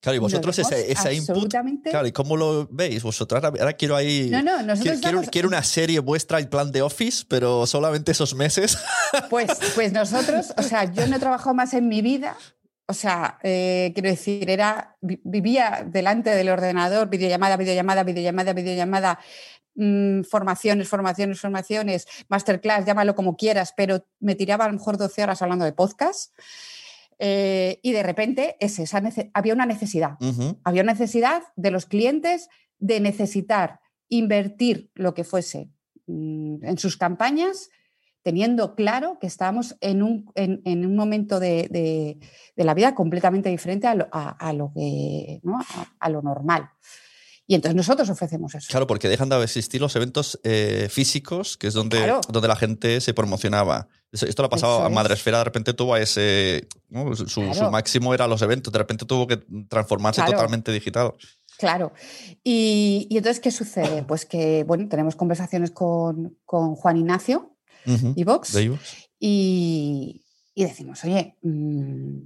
Claro, 0.00 0.16
y 0.16 0.18
vosotros 0.18 0.58
ese, 0.58 0.90
ese 0.90 1.14
input. 1.14 1.52
Claro, 1.84 2.06
¿y 2.06 2.12
cómo 2.12 2.34
lo 2.36 2.66
veis 2.70 3.02
vosotros? 3.02 3.44
Ahora, 3.44 3.74
quiero 3.74 3.96
ahí. 3.96 4.30
No, 4.30 4.42
no, 4.42 4.62
nosotros 4.62 4.98
quiero, 5.00 5.22
quiero, 5.30 5.48
una 5.48 5.62
serie 5.62 5.98
vuestra 5.98 6.38
en 6.40 6.48
plan 6.48 6.72
de 6.72 6.80
Office, 6.80 7.26
pero 7.28 7.66
solamente 7.66 8.12
esos 8.12 8.34
meses. 8.34 8.78
Pues, 9.28 9.50
pues 9.74 9.92
nosotros, 9.92 10.52
o 10.56 10.62
sea, 10.62 10.84
yo 10.84 11.06
no 11.06 11.16
he 11.16 11.18
trabajado 11.18 11.54
más 11.54 11.74
en 11.74 11.88
mi 11.88 12.00
vida. 12.00 12.36
O 12.86 12.92
sea, 12.92 13.38
eh, 13.42 13.90
quiero 13.94 14.08
decir, 14.08 14.48
era, 14.48 14.96
vivía 15.00 15.84
delante 15.86 16.30
del 16.30 16.48
ordenador, 16.48 17.08
videollamada, 17.08 17.56
videollamada, 17.56 18.02
videollamada, 18.02 18.52
videollamada, 18.52 19.18
mmm, 19.74 20.22
formaciones, 20.22 20.88
formaciones, 20.88 21.40
formaciones, 21.40 22.06
masterclass, 22.28 22.86
llámalo 22.86 23.14
como 23.14 23.36
quieras, 23.36 23.74
pero 23.76 24.06
me 24.20 24.34
tiraba 24.34 24.64
a 24.64 24.68
lo 24.68 24.74
mejor 24.74 24.96
12 24.96 25.22
horas 25.22 25.42
hablando 25.42 25.64
de 25.64 25.72
podcast. 25.72 26.32
Eh, 27.22 27.80
y 27.82 27.92
de 27.92 28.02
repente 28.02 28.56
esa 28.60 29.02
había 29.34 29.52
una 29.52 29.66
necesidad. 29.66 30.16
Había 30.64 30.82
una 30.82 30.92
necesidad 30.92 31.42
de 31.54 31.70
los 31.70 31.84
clientes 31.84 32.48
de 32.78 32.98
necesitar 32.98 33.80
invertir 34.08 34.90
lo 34.94 35.12
que 35.12 35.22
fuese 35.22 35.70
mm, 36.06 36.64
en 36.64 36.78
sus 36.78 36.96
campañas, 36.96 37.68
teniendo 38.22 38.74
claro 38.74 39.18
que 39.20 39.26
estábamos 39.26 39.76
en 39.82 40.02
un, 40.02 40.32
en, 40.34 40.86
un 40.86 40.96
momento 40.96 41.40
de, 41.40 41.68
de, 42.56 42.64
la 42.64 42.74
vida 42.74 42.94
completamente 42.94 43.50
diferente 43.50 43.86
a 43.86 43.94
lo, 43.94 44.08
a, 44.10 44.52
lo 44.54 44.72
que, 44.74 45.40
¿no? 45.42 45.58
a, 45.98 46.08
lo 46.08 46.22
normal. 46.22 46.70
Y 47.50 47.56
entonces 47.56 47.74
nosotros 47.74 48.08
ofrecemos 48.08 48.54
eso. 48.54 48.68
Claro, 48.70 48.86
porque 48.86 49.08
dejan 49.08 49.28
de 49.28 49.42
existir 49.42 49.80
los 49.80 49.96
eventos 49.96 50.38
eh, 50.44 50.86
físicos, 50.88 51.56
que 51.56 51.66
es 51.66 51.74
donde, 51.74 51.98
donde 52.28 52.46
la 52.46 52.54
gente 52.54 53.00
se 53.00 53.12
promocionaba. 53.12 53.88
Esto 54.12 54.42
lo 54.42 54.46
ha 54.46 54.50
pasado 54.50 54.84
a 54.84 54.88
Madresfera, 54.88 55.38
de 55.38 55.44
repente 55.44 55.74
tuvo 55.74 55.96
ese. 55.96 56.68
Su, 57.26 57.40
máximo 57.72 58.14
era 58.14 58.28
los 58.28 58.40
eventos, 58.42 58.72
de 58.72 58.78
repente 58.78 59.04
tuvo 59.04 59.26
que 59.26 59.38
transformarse 59.68 60.22
totalmente 60.22 60.70
digital. 60.70 61.14
Claro. 61.58 61.92
Y, 62.44 63.08
entonces, 63.10 63.40
¿qué 63.40 63.50
sucede? 63.50 64.04
Pues 64.04 64.26
que, 64.26 64.62
bueno, 64.62 64.88
tenemos 64.88 65.16
conversaciones 65.16 65.72
con, 65.72 66.36
Juan 66.46 66.98
Ignacio, 66.98 67.56
uh 67.84 68.14
y, 69.18 70.22
y, 70.54 70.64
decimos, 70.64 71.02
oye, 71.02 71.36
mm, 71.42 72.20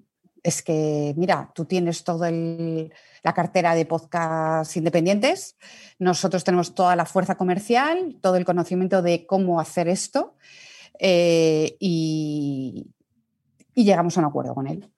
es 0.44 0.62
que, 0.62 1.14
mira, 1.16 1.50
tú 1.54 1.64
tienes 1.64 2.04
toda 2.04 2.30
la 2.30 3.32
cartera 3.34 3.74
de 3.74 3.86
podcasts 3.86 4.76
independientes, 4.76 5.56
nosotros 5.98 6.44
tenemos 6.44 6.74
toda 6.74 6.94
la 6.94 7.06
fuerza 7.06 7.36
comercial, 7.36 8.18
todo 8.20 8.36
el 8.36 8.44
conocimiento 8.44 9.00
de 9.00 9.26
cómo 9.26 9.58
hacer 9.58 9.88
esto 9.88 10.36
eh, 11.00 11.76
y, 11.80 12.90
llegamos 13.74 14.16
a 14.16 14.20
un 14.20 14.26
acuerdo 14.26 14.54
con 14.54 14.66
él. 14.66 14.88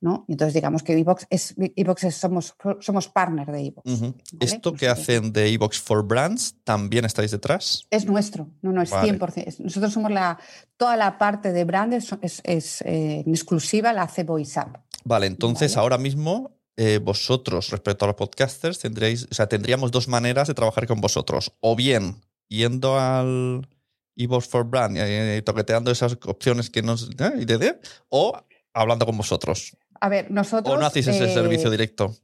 ¿No? 0.00 0.24
Entonces 0.28 0.54
digamos 0.54 0.82
que 0.82 0.92
Evox 0.92 1.26
es, 1.30 1.54
es 1.56 2.14
somos, 2.14 2.54
somos 2.80 3.08
partner 3.08 3.50
de 3.50 3.66
Evox. 3.66 4.14
¿Esto 4.40 4.72
que 4.72 4.88
hacen 4.88 5.32
de 5.32 5.52
Evox 5.52 5.80
for 5.80 6.06
Brands 6.06 6.56
también 6.64 7.04
estáis 7.04 7.30
detrás? 7.30 7.86
Es 7.90 8.06
nuestro, 8.06 8.50
no, 8.62 8.72
no, 8.72 8.82
es 8.82 8.92
100%. 8.92 9.60
Nosotros 9.60 9.92
somos 9.92 10.10
la, 10.10 10.38
toda 10.76 10.96
la 10.96 11.18
parte 11.18 11.52
de 11.52 11.64
brand 11.64 11.94
es, 11.94 12.12
es, 12.44 12.82
eh, 12.82 13.22
en 13.26 13.30
exclusiva 13.30 13.92
la 13.92 14.02
hace 14.02 14.24
VoiceUp. 14.24 14.76
Vale, 15.04 15.26
entonces 15.26 15.76
ahora 15.76 15.98
mismo 15.98 16.52
eh, 16.76 16.98
vosotros, 16.98 17.70
respecto 17.70 18.04
a 18.04 18.08
los 18.08 18.16
podcasters, 18.16 18.80
tendréis, 18.80 19.28
o 19.30 19.34
sea, 19.34 19.46
tendríamos 19.46 19.92
dos 19.92 20.08
maneras 20.08 20.48
de 20.48 20.54
trabajar 20.54 20.86
con 20.86 21.00
vosotros. 21.00 21.52
O 21.60 21.76
bien 21.76 22.22
yendo 22.48 22.98
al 22.98 23.68
eVox 24.16 24.48
for 24.48 24.64
Brand 24.64 24.96
y 24.96 25.42
toqueteando 25.42 25.90
esas 25.90 26.18
opciones 26.24 26.70
que 26.70 26.82
nos. 26.82 27.10
¿eh? 27.18 27.80
o 28.08 28.36
hablando 28.74 29.06
con 29.06 29.16
vosotros. 29.16 29.76
A 30.00 30.08
ver, 30.08 30.30
nosotros. 30.30 30.74
¿O 30.76 30.78
no 30.78 30.86
hacéis 30.86 31.06
ese 31.06 31.24
eh, 31.24 31.32
servicio 31.34 31.70
directo? 31.70 32.14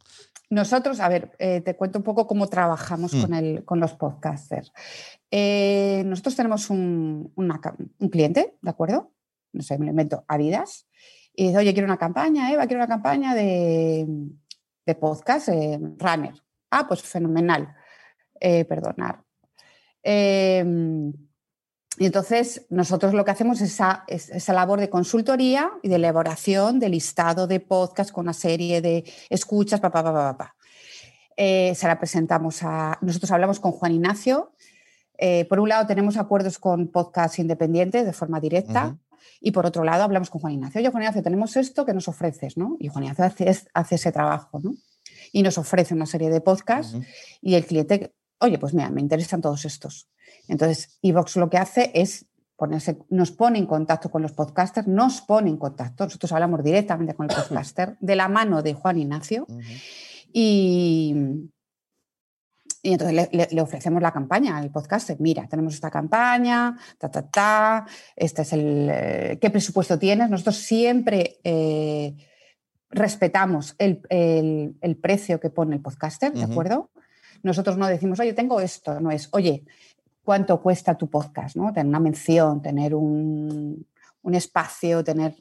Nosotros, 0.51 0.99
a 1.01 1.09
ver, 1.09 1.31
eh, 1.39 1.61
te 1.61 1.77
cuento 1.77 1.99
un 1.99 2.05
poco 2.05 2.27
cómo 2.27 2.49
trabajamos 2.49 3.15
Mm. 3.15 3.21
con, 3.23 3.35
el, 3.35 3.65
con 3.65 3.81
los 3.81 3.95
podcasters. 3.95 4.73
Eh, 5.31 6.03
nosotros 6.05 6.35
tenemos 6.35 6.69
un, 6.71 7.33
una 7.37 7.61
un 7.99 8.09
cliente, 8.09 8.57
¿de 8.61 8.71
acuerdo? 8.71 9.13
No 9.53 9.63
sé, 9.63 9.79
me 9.79 9.85
lo 9.87 9.93
invento, 9.93 10.25
Adidas, 10.29 10.87
y 11.35 11.47
dice, 11.47 11.59
oye, 11.59 11.73
quiero 11.73 11.87
una 11.87 11.97
campaña, 11.99 12.53
Eva, 12.53 12.67
quiero 12.67 12.81
una 12.83 12.89
campaña 12.89 13.35
de, 13.35 14.07
de 14.85 14.95
podcast, 14.97 15.49
runner. 15.49 16.35
Ah, 16.71 16.87
pues 16.87 17.03
fenomenal. 17.03 17.75
Perdonar. 18.41 19.23
Eh, 20.03 20.65
y 22.01 22.07
entonces 22.07 22.65
nosotros 22.71 23.13
lo 23.13 23.27
que 23.27 23.31
hacemos 23.31 23.61
es 23.61 23.73
esa, 23.73 24.05
es- 24.09 24.31
esa 24.31 24.55
labor 24.55 24.81
de 24.81 24.89
consultoría 24.89 25.71
y 25.83 25.89
de 25.91 25.97
elaboración 25.97 26.79
de 26.81 26.89
listado 26.89 27.47
de 27.47 27.61
podcast 27.61 28.11
con 28.11 28.25
una 28.25 28.33
serie 28.33 28.81
de 28.81 29.05
escuchas, 29.29 29.81
papá, 29.81 30.03
papá, 30.03 30.33
papá. 30.33 30.57
Eh, 31.37 31.75
se 31.75 31.87
la 31.87 31.99
presentamos 31.99 32.63
a... 32.63 32.97
Nosotros 33.03 33.31
hablamos 33.31 33.61
con 33.61 33.73
Juan 33.73 33.93
Ignacio. 33.93 34.53
Eh, 35.19 35.45
por 35.45 35.61
un 35.61 35.69
lado 35.69 35.87
tenemos 35.87 36.17
acuerdos 36.17 36.59
con 36.59 36.89
podcasts 36.89 37.39
independientes 37.39 38.07
de 38.07 38.13
forma 38.15 38.41
directa 38.41 38.97
y 39.43 39.51
por 39.51 39.67
otro 39.67 39.85
lado 39.85 40.03
hablamos 40.03 40.31
con 40.31 40.41
Juan 40.41 40.55
Ignacio. 40.55 40.81
Oye, 40.81 40.89
Juan 40.91 41.03
Ignacio, 41.03 41.23
tenemos 41.23 41.55
esto 41.57 41.85
que 41.85 41.93
nos 41.93 42.09
ofreces, 42.09 42.57
¿no? 42.57 42.77
Y 42.81 42.89
Juan 42.89 43.05
Ignacio 43.05 43.27
hace, 43.27 43.51
es- 43.51 43.69
hace 43.75 43.97
ese 43.97 44.11
trabajo, 44.11 44.59
¿no? 44.63 44.73
Y 45.33 45.43
nos 45.43 45.59
ofrece 45.59 45.93
una 45.93 46.07
serie 46.07 46.31
de 46.31 46.41
podcasts 46.41 46.97
y 47.43 47.55
el 47.57 47.67
cliente, 47.67 48.15
oye, 48.39 48.59
pues 48.59 48.73
mira, 48.73 48.89
me 48.89 49.03
interesan 49.03 49.43
todos 49.43 49.67
estos. 49.67 50.09
Entonces, 50.51 50.99
Evox 51.03 51.37
lo 51.37 51.49
que 51.49 51.59
hace 51.59 51.91
es 51.95 52.27
ponerse, 52.57 52.99
nos 53.09 53.31
pone 53.31 53.59
en 53.59 53.67
contacto 53.67 54.11
con 54.11 54.21
los 54.23 54.33
podcasters, 54.33 54.87
nos 54.87 55.23
pone 55.23 55.49
en 55.49 55.57
contacto, 55.57 56.05
nosotros 56.05 56.31
hablamos 56.33 56.63
directamente 56.63 57.15
con 57.15 57.31
el 57.31 57.35
podcaster 57.37 57.97
de 58.01 58.17
la 58.17 58.29
mano 58.29 58.63
de 58.63 58.75
Juan 58.75 58.99
Ignacio 58.99 59.47
y, 60.33 61.15
y 62.83 62.93
entonces 62.93 63.29
le, 63.33 63.61
ofrecemos 63.63 64.01
la 64.03 64.13
campaña 64.13 64.57
al 64.59 64.71
podcaster. 64.71 65.17
Mira, 65.21 65.47
tenemos 65.49 65.75
esta 65.75 65.91
campaña, 65.91 66.77
ta, 66.99 67.11
ta, 67.11 67.23
ta, 67.29 67.87
este 68.17 68.43
es 68.43 68.53
el... 68.53 68.89
eh, 68.91 69.39
¿Qué 69.41 69.51
presupuesto 69.51 69.99
tienes? 69.99 70.31
Nosotros 70.31 70.57
siempre 70.57 71.39
eh, 71.45 72.15
respetamos 72.91 73.75
el, 73.79 74.01
el- 74.09 74.77
el 74.81 74.97
precio 74.97 75.41
que 75.41 75.51
pone 75.51 75.77
el 75.77 75.83
podcaster, 75.83 76.33
¿de 76.33 76.45
acuerdo? 76.45 76.91
Nosotros 77.43 77.79
no 77.79 77.87
decimos, 77.87 78.21
oye, 78.21 78.35
tengo 78.35 78.61
esto, 78.61 79.01
no 79.01 79.11
es, 79.11 79.29
oye, 79.33 79.65
¿cuánto 80.31 80.61
cuesta 80.63 80.97
tu 80.97 81.11
podcast? 81.11 81.57
¿no? 81.57 81.73
Tener 81.73 81.87
una 81.89 81.99
mención, 81.99 82.63
tener 82.63 82.95
un, 82.95 83.85
un 84.23 84.35
espacio, 84.37 85.03
tener... 85.03 85.35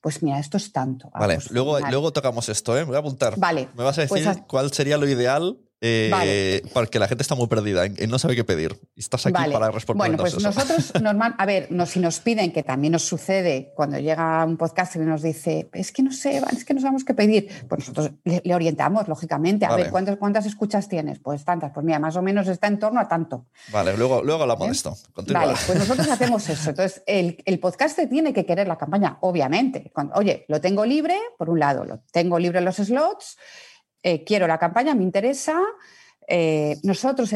Pues 0.00 0.24
mira, 0.24 0.40
esto 0.40 0.56
es 0.56 0.72
tanto. 0.72 1.08
Vale, 1.14 1.38
luego, 1.50 1.78
luego 1.78 2.12
tocamos 2.12 2.48
esto, 2.48 2.76
¿eh? 2.76 2.80
Me 2.80 2.86
voy 2.86 2.96
a 2.96 2.98
apuntar. 2.98 3.38
Vale, 3.38 3.68
Me 3.76 3.84
vas 3.84 3.96
a 3.96 4.00
decir 4.00 4.08
pues 4.08 4.26
haz- 4.26 4.42
cuál 4.48 4.72
sería 4.72 4.98
lo 4.98 5.06
ideal 5.08 5.56
eh, 5.86 6.08
Vale. 6.10 6.62
porque 6.72 6.98
la 6.98 7.06
gente 7.06 7.20
está 7.20 7.34
muy 7.34 7.46
perdida 7.46 7.84
y 7.86 8.06
no 8.08 8.18
sabe 8.18 8.34
qué 8.34 8.42
pedir. 8.42 8.80
Estás 8.96 9.26
aquí 9.26 9.34
Vale. 9.34 9.52
para 9.52 9.70
responder 9.70 10.08
Bueno, 10.08 10.16
pues 10.16 10.32
eso. 10.32 10.40
nosotros, 10.40 10.92
normal, 11.02 11.34
a 11.36 11.44
ver, 11.44 11.66
no, 11.70 11.84
si 11.84 12.00
nos 12.00 12.20
piden, 12.20 12.52
que 12.52 12.62
también 12.62 12.92
nos 12.92 13.02
sucede 13.02 13.72
cuando 13.76 13.98
llega 13.98 14.42
un 14.46 14.56
podcast 14.56 14.96
y 14.96 15.00
nos 15.00 15.20
dice, 15.20 15.68
es 15.74 15.92
que 15.92 16.02
no 16.02 16.10
sé, 16.10 16.42
es 16.52 16.64
que 16.64 16.72
no 16.72 16.80
sabemos 16.80 17.04
qué 17.04 17.12
pedir, 17.12 17.50
pues 17.68 17.80
nosotros 17.80 18.12
le, 18.24 18.40
le 18.42 18.54
orientamos, 18.54 19.06
lógicamente. 19.08 19.66
A 19.66 19.70
Vale. 19.70 19.82
ver, 19.82 19.92
¿cuántas, 19.92 20.16
¿cuántas 20.16 20.46
escuchas 20.46 20.88
tienes? 20.88 21.18
Pues 21.18 21.44
tantas. 21.44 21.72
Pues 21.72 21.84
mira, 21.84 21.98
más 21.98 22.16
o 22.16 22.22
menos 22.22 22.48
está 22.48 22.66
en 22.68 22.78
torno 22.78 22.98
a 23.00 23.06
tanto. 23.06 23.44
Vale, 23.70 23.94
luego, 23.96 24.22
luego 24.22 24.42
hablamos 24.42 24.64
¿Eh? 24.64 24.68
de 24.68 24.72
esto. 24.72 24.96
Continúa. 25.12 25.44
Vale, 25.44 25.58
pues 25.66 25.78
nosotros 25.78 26.08
hacemos 26.08 26.48
eso. 26.48 26.70
Entonces, 26.70 27.02
el, 27.06 27.42
el 27.44 27.58
podcast 27.58 27.98
tiene 28.08 28.32
que 28.32 28.46
querer 28.46 28.66
la 28.68 28.78
campaña, 28.78 29.18
obviamente. 29.20 29.90
Cuando, 29.92 30.14
oye, 30.14 30.46
lo 30.48 30.62
tengo 30.62 30.86
libre, 30.86 31.18
por 31.36 31.50
un 31.50 31.58
lado, 31.60 31.84
lo 31.84 32.00
tengo 32.10 32.38
libre 32.38 32.60
en 32.60 32.64
los 32.64 32.76
slots, 32.76 33.36
eh, 34.04 34.22
quiero 34.22 34.46
la 34.46 34.58
campaña, 34.58 34.94
me 34.94 35.02
interesa. 35.02 35.60
eh, 36.26 36.78
nosotros, 36.84 37.30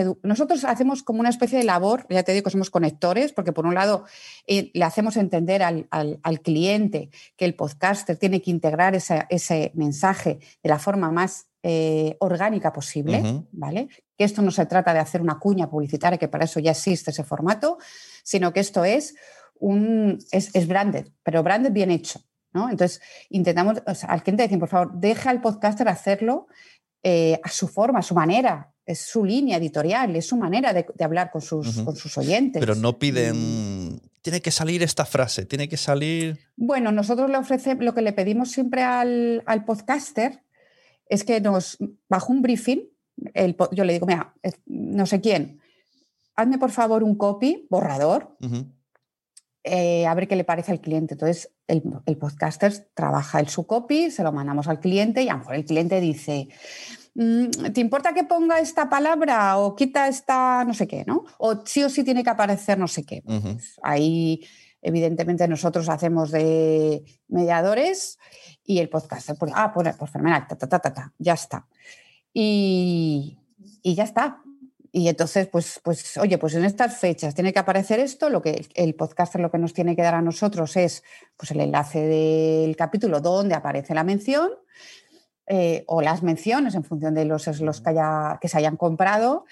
hacemos 0.65 1.03
como 1.03 1.21
una 1.21 1.29
especie 1.29 1.59
de 1.59 1.65
labor, 1.65 2.07
ya 2.09 2.23
te 2.23 2.33
digo 2.33 2.45
que 2.45 2.51
somos 2.51 2.71
conectores, 2.71 3.33
porque 3.35 3.53
por 3.53 3.67
un 3.67 3.75
lado 3.75 4.05
eh, 4.47 4.71
le 4.73 4.85
hacemos 4.85 5.17
entender 5.19 5.63
al, 5.63 5.87
al- 5.91 6.21
al 6.23 6.41
cliente 6.41 7.11
que 7.37 7.45
el 7.45 7.55
podcaster 7.55 8.17
tiene 8.17 8.41
que 8.41 8.51
integrar 8.51 8.95
esa- 8.95 9.27
ese 9.29 9.73
mensaje 9.75 10.39
de 10.63 10.69
la 10.71 10.79
forma 10.79 11.11
más 11.11 11.49
eh, 11.65 12.17
orgánica 12.21 12.73
posible. 12.73 13.19
¿vale? 13.53 13.89
Que 14.17 14.25
esto 14.25 14.41
no 14.43 14.51
se 14.53 14.65
trata 14.65 14.95
de 14.95 15.01
hacer 15.01 15.21
una 15.21 15.39
cuña 15.39 15.69
publicitaria, 15.69 16.17
que 16.19 16.29
para 16.29 16.45
eso 16.45 16.59
ya 16.61 16.71
existe 16.71 17.11
ese 17.11 17.25
formato, 17.25 17.77
sino 18.23 18.53
que 18.53 18.61
esto 18.61 18.85
es 18.85 19.15
un 19.61 20.19
es, 20.31 20.55
es 20.55 20.67
branded, 20.69 21.09
pero 21.25 21.43
branded 21.43 21.73
bien 21.73 21.91
hecho. 21.91 22.21
¿No? 22.53 22.71
Entonces, 22.71 23.01
intentamos, 23.31 23.83
o 23.87 23.95
sea, 23.95 24.11
al 24.11 24.23
cliente 24.23 24.43
decir, 24.43 24.59
por 24.59 24.69
favor, 24.69 24.93
deja 24.95 25.31
al 25.31 25.41
podcaster 25.41 25.89
hacerlo 25.89 26.49
eh, 27.03 27.41
a 27.43 27.49
su 27.49 27.69
forma, 27.69 28.01
a 28.01 28.03
su 28.03 28.15
manera, 28.15 28.73
es 28.85 29.01
su 29.01 29.25
línea 29.25 29.59
editorial, 29.59 30.17
es 30.17 30.27
su 30.27 30.37
manera 30.37 30.73
de, 30.73 30.87
de 30.95 31.05
hablar 31.05 31.31
con 31.31 31.43
sus, 31.43 31.83
con 31.83 31.95
sus 31.95 32.17
oyentes. 32.17 32.61
Pero 32.61 32.75
no 32.75 32.99
piden. 32.99 34.01
Tiene 34.23 34.41
que 34.41 34.51
salir 34.51 34.83
esta 34.83 35.05
frase, 35.05 35.47
tiene 35.47 35.69
que 35.69 35.77
salir. 35.77 36.39
Bueno, 36.57 36.91
nosotros 36.91 37.31
le 37.31 37.37
ofrecemos, 37.37 37.85
lo 37.85 37.95
que 37.95 38.03
le 38.03 38.13
pedimos 38.13 38.51
siempre 38.51 38.83
al, 38.83 39.43
al 39.47 39.65
podcaster 39.65 40.43
es 41.09 41.25
que 41.25 41.41
nos, 41.41 41.79
bajo 42.09 42.33
un 42.33 42.43
briefing, 42.43 42.81
el 43.35 43.57
yo 43.73 43.85
le 43.85 43.93
digo, 43.95 44.07
mira, 44.07 44.35
no 44.67 45.07
sé 45.07 45.21
quién, 45.21 45.61
hazme 46.35 46.59
por 46.59 46.71
favor 46.71 47.03
un 47.03 47.17
copy, 47.17 47.67
borrador. 47.69 48.37
Eh, 49.71 50.07
a 50.07 50.15
ver 50.15 50.29
qué 50.29 50.37
le 50.37 50.45
parece 50.45 50.73
al 50.73 50.81
cliente. 50.81 51.15
Entonces, 51.15 51.51
el, 51.67 51.83
el 52.07 52.17
podcaster 52.17 52.73
trabaja 52.95 53.41
el 53.41 53.49
su 53.49 53.67
copy, 53.67 54.11
se 54.11 54.23
lo 54.23 54.33
mandamos 54.33 54.69
al 54.69 54.81
cliente 54.81 55.23
y 55.23 55.29
a 55.29 55.33
lo 55.35 55.39
mejor 55.41 55.55
el 55.55 55.65
cliente 55.65 56.01
dice, 56.01 56.49
"Mm, 57.15 57.73
¿te 57.73 57.81
importa 57.81 58.15
que 58.15 58.25
ponga 58.25 58.59
esta 58.61 58.89
palabra 58.89 59.59
o 59.59 59.75
quita 59.77 60.09
esta 60.09 60.65
no 60.65 60.75
sé 60.75 60.87
qué, 60.87 61.05
¿no? 61.07 61.25
O 61.39 61.65
sí 61.67 61.83
o 61.85 61.91
sí 61.91 62.05
tiene 62.05 62.23
que 62.25 62.31
aparecer 62.31 62.79
no 62.79 62.89
sé 62.89 63.05
qué. 63.05 63.23
Pues 63.23 63.79
ahí, 63.83 64.41
evidentemente, 64.83 65.47
nosotros 65.49 65.89
hacemos 65.89 66.31
de 66.31 67.05
mediadores 67.29 68.19
y 68.65 68.79
el 68.79 68.89
podcaster, 68.89 69.37
pues, 69.39 69.53
ah, 69.55 69.73
pues, 69.73 69.95
pues 69.97 70.11
fenomenal, 70.11 70.47
ta, 70.49 70.57
ta, 70.57 70.69
ta, 70.69 70.79
ta, 70.79 70.93
ta, 70.93 71.13
ya 71.19 71.35
está. 71.35 71.67
Y, 72.33 73.39
y 73.83 73.95
ya 73.95 74.05
está. 74.05 74.43
Y 74.91 75.09
entonces, 75.09 75.49
pues, 75.49 75.81
pues, 75.85 76.17
oye, 76.17 76.39
pues 76.39 76.55
en 76.55 76.65
estas 76.65 76.99
fechas 76.99 77.35
tiene 77.35 77.53
que 77.53 77.59
aparecer 77.59 78.01
esto, 78.01 78.31
lo 78.31 78.41
que 78.43 78.67
el 78.75 78.95
podcaster 78.95 79.41
lo 79.41 79.51
que 79.51 79.59
nos 79.59 79.75
tiene 79.75 79.95
que 79.95 80.03
dar 80.03 80.15
a 80.15 80.23
nosotros 80.23 80.77
es 80.77 81.03
pues, 81.37 81.51
el 81.51 81.61
enlace 81.61 82.01
del 82.01 82.75
capítulo 82.77 83.21
donde 83.21 83.55
aparece 83.55 83.95
la 83.95 84.05
mención 84.05 84.51
eh, 85.47 85.85
o 85.87 86.03
las 86.03 86.23
menciones 86.23 86.75
en 86.75 86.85
función 86.85 87.15
de 87.15 87.25
los 87.25 87.45
slots 87.45 87.81
que, 87.81 87.91
haya- 87.91 88.39
que 88.41 88.49
se 88.49 88.59
hayan 88.59 88.77
comprado. 88.77 89.45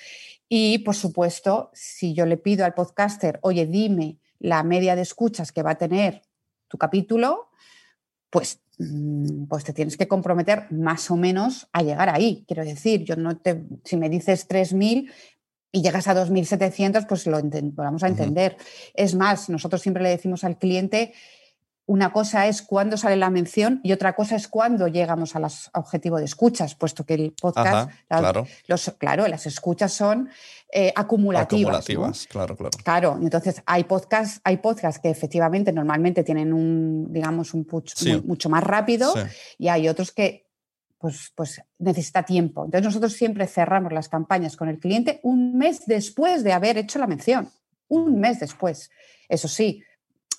Y, 0.48 0.78
por 0.80 0.94
supuesto, 0.94 1.70
si 1.74 2.14
yo 2.14 2.26
le 2.26 2.36
pido 2.36 2.64
al 2.64 2.74
podcaster, 2.74 3.38
oye, 3.42 3.66
dime 3.66 4.18
la 4.38 4.62
media 4.62 4.94
de 4.96 5.02
escuchas 5.02 5.52
que 5.52 5.62
va 5.62 5.72
a 5.72 5.78
tener 5.78 6.22
tu 6.68 6.78
capítulo, 6.78 7.48
pues, 8.30 8.60
pues 9.48 9.64
te 9.64 9.72
tienes 9.72 9.96
que 9.96 10.06
comprometer 10.06 10.70
más 10.70 11.10
o 11.10 11.16
menos 11.16 11.68
a 11.72 11.82
llegar 11.82 12.08
ahí. 12.10 12.44
Quiero 12.46 12.64
decir, 12.64 13.04
yo 13.04 13.16
no 13.16 13.38
te, 13.38 13.64
si 13.84 13.96
me 13.96 14.10
dices 14.10 14.48
3.000 14.48 15.10
y 15.72 15.82
llegas 15.82 16.08
a 16.08 16.14
2.700, 16.14 17.06
pues 17.06 17.26
lo, 17.26 17.40
vamos 17.74 18.02
a 18.02 18.08
entender. 18.08 18.56
Es 18.94 19.14
más, 19.14 19.48
nosotros 19.48 19.80
siempre 19.80 20.02
le 20.02 20.10
decimos 20.10 20.44
al 20.44 20.58
cliente, 20.58 21.14
una 21.88 22.12
cosa 22.12 22.46
es 22.48 22.62
cuándo 22.62 22.96
sale 22.96 23.16
la 23.16 23.30
mención 23.30 23.80
y 23.84 23.92
otra 23.92 24.14
cosa 24.16 24.34
es 24.34 24.48
cuándo 24.48 24.88
llegamos 24.88 25.36
a 25.36 25.38
los 25.40 25.70
objetivos 25.72 26.18
de 26.18 26.24
escuchas, 26.26 26.74
puesto 26.74 27.04
que 27.04 27.14
el 27.14 27.32
podcast, 27.40 27.66
Ajá, 27.68 27.88
la- 28.10 28.18
claro. 28.18 28.46
los, 28.66 28.92
claro, 28.98 29.26
las 29.28 29.46
escuchas 29.46 29.92
son 29.92 30.28
eh, 30.72 30.92
acumulativas. 30.96 31.62
¿no? 31.72 31.78
Acumulativas, 31.78 32.26
claro, 32.26 32.56
claro. 32.56 32.70
Claro, 32.82 33.18
entonces 33.22 33.62
hay 33.66 33.84
podcasts, 33.84 34.40
hay 34.42 34.56
podcasts 34.56 35.00
que 35.00 35.10
efectivamente 35.10 35.72
normalmente 35.72 36.24
tienen 36.24 36.52
un, 36.52 37.06
digamos, 37.12 37.54
un 37.54 37.64
push 37.64 37.92
Sí. 37.94 38.12
muy- 38.12 38.22
mucho 38.22 38.48
más 38.50 38.64
rápido 38.64 39.12
Sí. 39.12 39.20
y 39.58 39.68
hay 39.68 39.88
otros 39.88 40.10
que 40.12 40.44
pues, 40.98 41.30
pues 41.36 41.60
necesita 41.78 42.24
tiempo. 42.24 42.64
Entonces 42.64 42.84
nosotros 42.86 43.12
siempre 43.12 43.46
cerramos 43.46 43.92
las 43.92 44.08
campañas 44.08 44.56
con 44.56 44.68
el 44.70 44.78
cliente 44.80 45.20
un 45.22 45.56
mes 45.56 45.82
después 45.86 46.42
de 46.42 46.52
haber 46.54 46.78
hecho 46.78 46.98
la 46.98 47.06
mención. 47.06 47.50
Un 47.86 48.18
mes 48.18 48.40
después. 48.40 48.90
Eso 49.28 49.46
sí, 49.46 49.82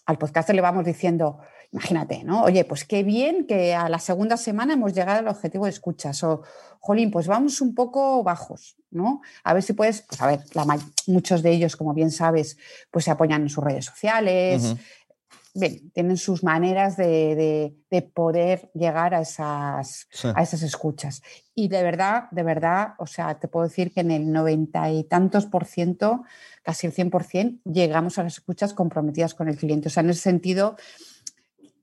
al 0.07 0.17
podcaster 0.17 0.55
le 0.55 0.61
vamos 0.61 0.85
diciendo, 0.85 1.39
imagínate, 1.71 2.23
¿no? 2.23 2.43
Oye, 2.43 2.63
pues 2.63 2.85
qué 2.85 3.03
bien 3.03 3.45
que 3.45 3.75
a 3.75 3.89
la 3.89 3.99
segunda 3.99 4.37
semana 4.37 4.73
hemos 4.73 4.93
llegado 4.93 5.19
al 5.19 5.27
objetivo 5.27 5.65
de 5.65 5.71
escuchas. 5.71 6.23
O, 6.23 6.43
jolín, 6.79 7.11
pues 7.11 7.27
vamos 7.27 7.59
un 7.59 7.75
poco 7.75 8.23
bajos, 8.23 8.77
¿no? 8.89 9.21
A 9.43 9.53
ver 9.53 9.63
si 9.63 9.73
puedes, 9.73 10.01
pues 10.01 10.21
a 10.21 10.27
ver, 10.27 10.39
muchos 11.07 11.43
de 11.43 11.51
ellos, 11.51 11.75
como 11.75 11.93
bien 11.93 12.09
sabes, 12.09 12.57
pues 12.89 13.03
se 13.03 13.11
apoyan 13.11 13.41
en 13.41 13.49
sus 13.49 13.63
redes 13.63 13.83
sociales. 13.83 14.75
Bien, 15.59 15.89
tienen 15.91 16.17
sus 16.17 16.43
maneras 16.43 16.97
de, 16.97 17.35
de- 17.35 17.75
de 17.89 18.01
poder 18.03 18.69
llegar 18.75 19.15
a 19.15 19.21
esas, 19.21 20.07
Sí. 20.11 20.27
a 20.35 20.43
esas 20.43 20.61
escuchas. 20.61 21.23
Y 21.55 21.67
de 21.67 21.81
verdad, 21.81 22.25
de 22.31 22.43
verdad, 22.43 22.89
o 22.99 23.07
sea, 23.07 23.39
te 23.39 23.47
puedo 23.47 23.67
decir 23.67 23.91
que 23.91 24.01
en 24.01 24.11
el 24.11 24.31
noventa 24.31 24.91
y 24.91 25.03
tantos 25.03 25.47
por 25.47 25.65
ciento, 25.65 26.23
casi 26.61 26.85
el 26.85 26.93
100 26.93 27.09
por 27.09 27.23
cien, 27.23 27.59
llegamos 27.65 28.19
a 28.19 28.23
las 28.23 28.33
escuchas 28.33 28.73
comprometidas 28.75 29.33
con 29.33 29.47
el 29.49 29.57
cliente. 29.57 29.87
O 29.87 29.91
sea, 29.91 30.03
en 30.03 30.11
ese 30.11 30.21
sentido, 30.21 30.75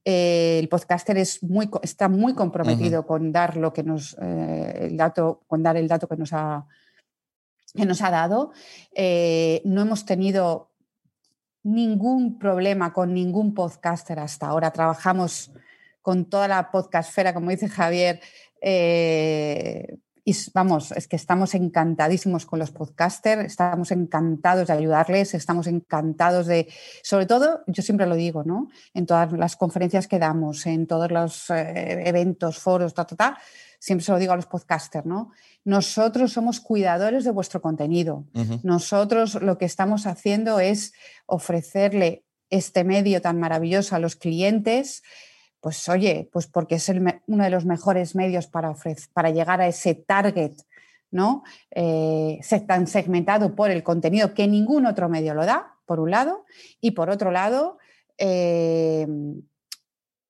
eh, 0.04 0.58
el 0.60 0.68
podcaster 0.68 1.16
es 1.16 1.42
muy, 1.42 1.68
está 1.82 2.08
muy 2.08 2.34
comprometido 2.34 3.06
con 3.06 3.32
dar 3.32 3.56
lo 3.56 3.72
que 3.72 3.82
nos, 3.82 4.16
eh, 4.20 4.86
el 4.88 4.96
dato, 4.96 5.42
con 5.48 5.62
dar 5.62 5.76
el 5.76 5.88
dato 5.88 6.06
que 6.06 6.16
nos 6.16 6.32
ha, 6.32 6.66
que 7.74 7.86
nos 7.86 8.02
ha 8.02 8.10
dado. 8.10 8.52
Eh, 8.94 9.62
no 9.64 9.80
hemos 9.82 10.04
tenido 10.04 10.70
ningún 11.64 12.38
problema 12.38 12.92
con 12.92 13.12
ningún 13.12 13.54
podcaster 13.54 14.20
hasta 14.20 14.46
ahora. 14.46 14.70
Trabajamos 14.70 15.50
con 16.02 16.26
toda 16.26 16.46
la 16.46 16.70
podcastfera, 16.70 17.34
como 17.34 17.50
dice 17.50 17.68
Javier, 17.68 18.20
y 20.26 20.34
vamos, 20.54 20.92
es 20.92 21.06
que 21.06 21.16
estamos 21.16 21.54
encantadísimos 21.54 22.46
con 22.46 22.58
los 22.58 22.70
podcasters, 22.70 23.44
estamos 23.44 23.90
encantados 23.90 24.68
de 24.68 24.72
ayudarles, 24.72 25.34
estamos 25.34 25.66
encantados 25.66 26.46
de, 26.46 26.66
sobre 27.02 27.26
todo, 27.26 27.62
yo 27.66 27.82
siempre 27.82 28.06
lo 28.06 28.14
digo, 28.14 28.42
¿no? 28.42 28.70
En 28.94 29.04
todas 29.04 29.32
las 29.32 29.56
conferencias 29.56 30.08
que 30.08 30.18
damos, 30.18 30.64
en 30.64 30.86
todos 30.86 31.10
los 31.10 31.50
eh, 31.50 32.08
eventos, 32.08 32.58
foros, 32.58 32.94
ta, 32.94 33.04
ta, 33.04 33.38
siempre 33.84 34.04
se 34.06 34.12
lo 34.12 34.18
digo 34.18 34.32
a 34.32 34.36
los 34.36 34.46
podcasters, 34.46 35.04
¿no? 35.04 35.30
Nosotros 35.62 36.32
somos 36.32 36.58
cuidadores 36.60 37.22
de 37.24 37.30
vuestro 37.30 37.60
contenido. 37.60 38.24
Nosotros 38.62 39.34
lo 39.42 39.58
que 39.58 39.66
estamos 39.66 40.06
haciendo 40.06 40.58
es 40.58 40.94
ofrecerle 41.26 42.24
este 42.48 42.82
medio 42.82 43.20
tan 43.20 43.38
maravilloso 43.38 43.94
a 43.94 43.98
los 43.98 44.16
clientes 44.16 45.02
pues 45.60 45.88
oye, 45.88 46.28
pues 46.30 46.46
porque 46.46 46.74
es 46.74 46.90
uno 46.90 47.44
de 47.44 47.48
los 47.48 47.64
mejores 47.64 48.14
medios 48.14 48.46
para, 48.46 48.74
para 49.14 49.30
llegar 49.30 49.62
a 49.62 49.66
ese 49.66 49.94
target, 49.94 50.52
¿no? 51.10 51.42
Eh, 51.70 52.38
tan 52.66 52.86
segmentado 52.86 53.54
por 53.54 53.70
el 53.70 53.82
contenido 53.82 54.34
que 54.34 54.46
ningún 54.46 54.84
otro 54.84 55.08
medio 55.08 55.32
lo 55.32 55.46
da, 55.46 55.78
por 55.86 56.00
un 56.00 56.10
lado, 56.10 56.44
y 56.82 56.90
por 56.90 57.08
otro 57.08 57.30
lado, 57.30 57.78
eh, 58.18 59.06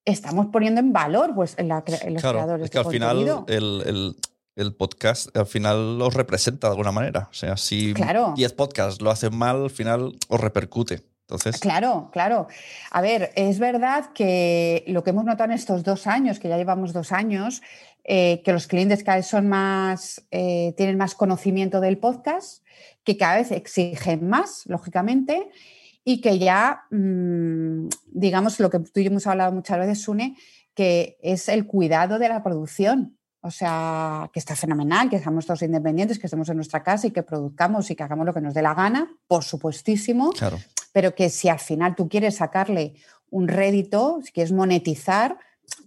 estamos 0.04 0.46
poniendo 0.46 0.80
en 0.80 0.92
valor 0.92 1.34
pues, 1.34 1.54
en, 1.58 1.68
los 1.68 1.82
creadores. 1.82 2.64
Es 2.64 2.70
que 2.70 2.78
al 2.78 2.86
final 2.86 3.44
el, 3.46 4.74
podcast 4.76 5.36
al 5.36 5.46
final 5.46 5.98
los 5.98 6.14
representa 6.14 6.68
de 6.68 6.72
alguna 6.72 6.92
manera. 6.92 7.28
O 7.30 7.34
sea, 7.34 7.56
si 7.56 7.94
claro. 7.94 8.34
10 8.36 8.52
podcasts 8.52 9.00
lo 9.00 9.10
hacen 9.10 9.36
mal, 9.36 9.64
al 9.64 9.70
final 9.70 10.16
os 10.28 10.40
repercute. 10.40 11.02
Claro, 11.60 12.10
claro. 12.12 12.48
A 12.90 13.00
ver, 13.00 13.32
es 13.34 13.58
verdad 13.58 14.12
que 14.12 14.84
lo 14.86 15.02
que 15.02 15.10
hemos 15.10 15.24
notado 15.24 15.50
en 15.50 15.56
estos 15.56 15.82
dos 15.82 16.06
años, 16.06 16.38
que 16.38 16.48
ya 16.48 16.58
llevamos 16.58 16.92
dos 16.92 17.12
años, 17.12 17.62
eh, 18.04 18.42
que 18.44 18.52
los 18.52 18.66
clientes 18.66 19.02
cada 19.02 19.16
vez 19.16 19.26
son 19.26 19.48
más, 19.48 20.22
eh, 20.30 20.74
tienen 20.76 20.98
más 20.98 21.14
conocimiento 21.14 21.80
del 21.80 21.96
podcast, 21.96 22.62
que 23.04 23.16
cada 23.16 23.36
vez 23.36 23.50
exigen 23.52 24.28
más, 24.28 24.64
lógicamente, 24.66 25.48
y 26.04 26.20
que 26.20 26.38
ya, 26.38 26.82
mm, 26.90 27.88
digamos, 28.12 28.60
lo 28.60 28.70
que 28.70 28.78
tú 28.78 29.00
y 29.00 29.04
yo 29.04 29.10
hemos 29.10 29.26
hablado 29.26 29.52
muchas 29.52 29.78
veces, 29.78 30.02
Sune, 30.02 30.36
que 30.74 31.16
es 31.22 31.48
el 31.48 31.66
cuidado 31.66 32.18
de 32.18 32.28
la 32.28 32.42
producción. 32.42 33.16
O 33.40 33.50
sea, 33.50 34.30
que 34.32 34.38
está 34.38 34.56
fenomenal, 34.56 35.10
que 35.10 35.18
seamos 35.18 35.44
todos 35.44 35.60
independientes, 35.60 36.18
que 36.18 36.28
estemos 36.28 36.48
en 36.48 36.56
nuestra 36.56 36.82
casa 36.82 37.08
y 37.08 37.10
que 37.10 37.22
produzcamos 37.22 37.90
y 37.90 37.94
que 37.94 38.02
hagamos 38.02 38.24
lo 38.24 38.32
que 38.32 38.40
nos 38.40 38.54
dé 38.54 38.62
la 38.62 38.72
gana, 38.72 39.14
por 39.26 39.44
supuestísimo. 39.44 40.30
Claro 40.30 40.58
pero 40.94 41.12
que 41.12 41.28
si 41.28 41.48
al 41.48 41.58
final 41.58 41.96
tú 41.96 42.08
quieres 42.08 42.36
sacarle 42.36 42.94
un 43.28 43.48
rédito, 43.48 44.20
si 44.22 44.30
quieres 44.30 44.52
monetizar, 44.52 45.36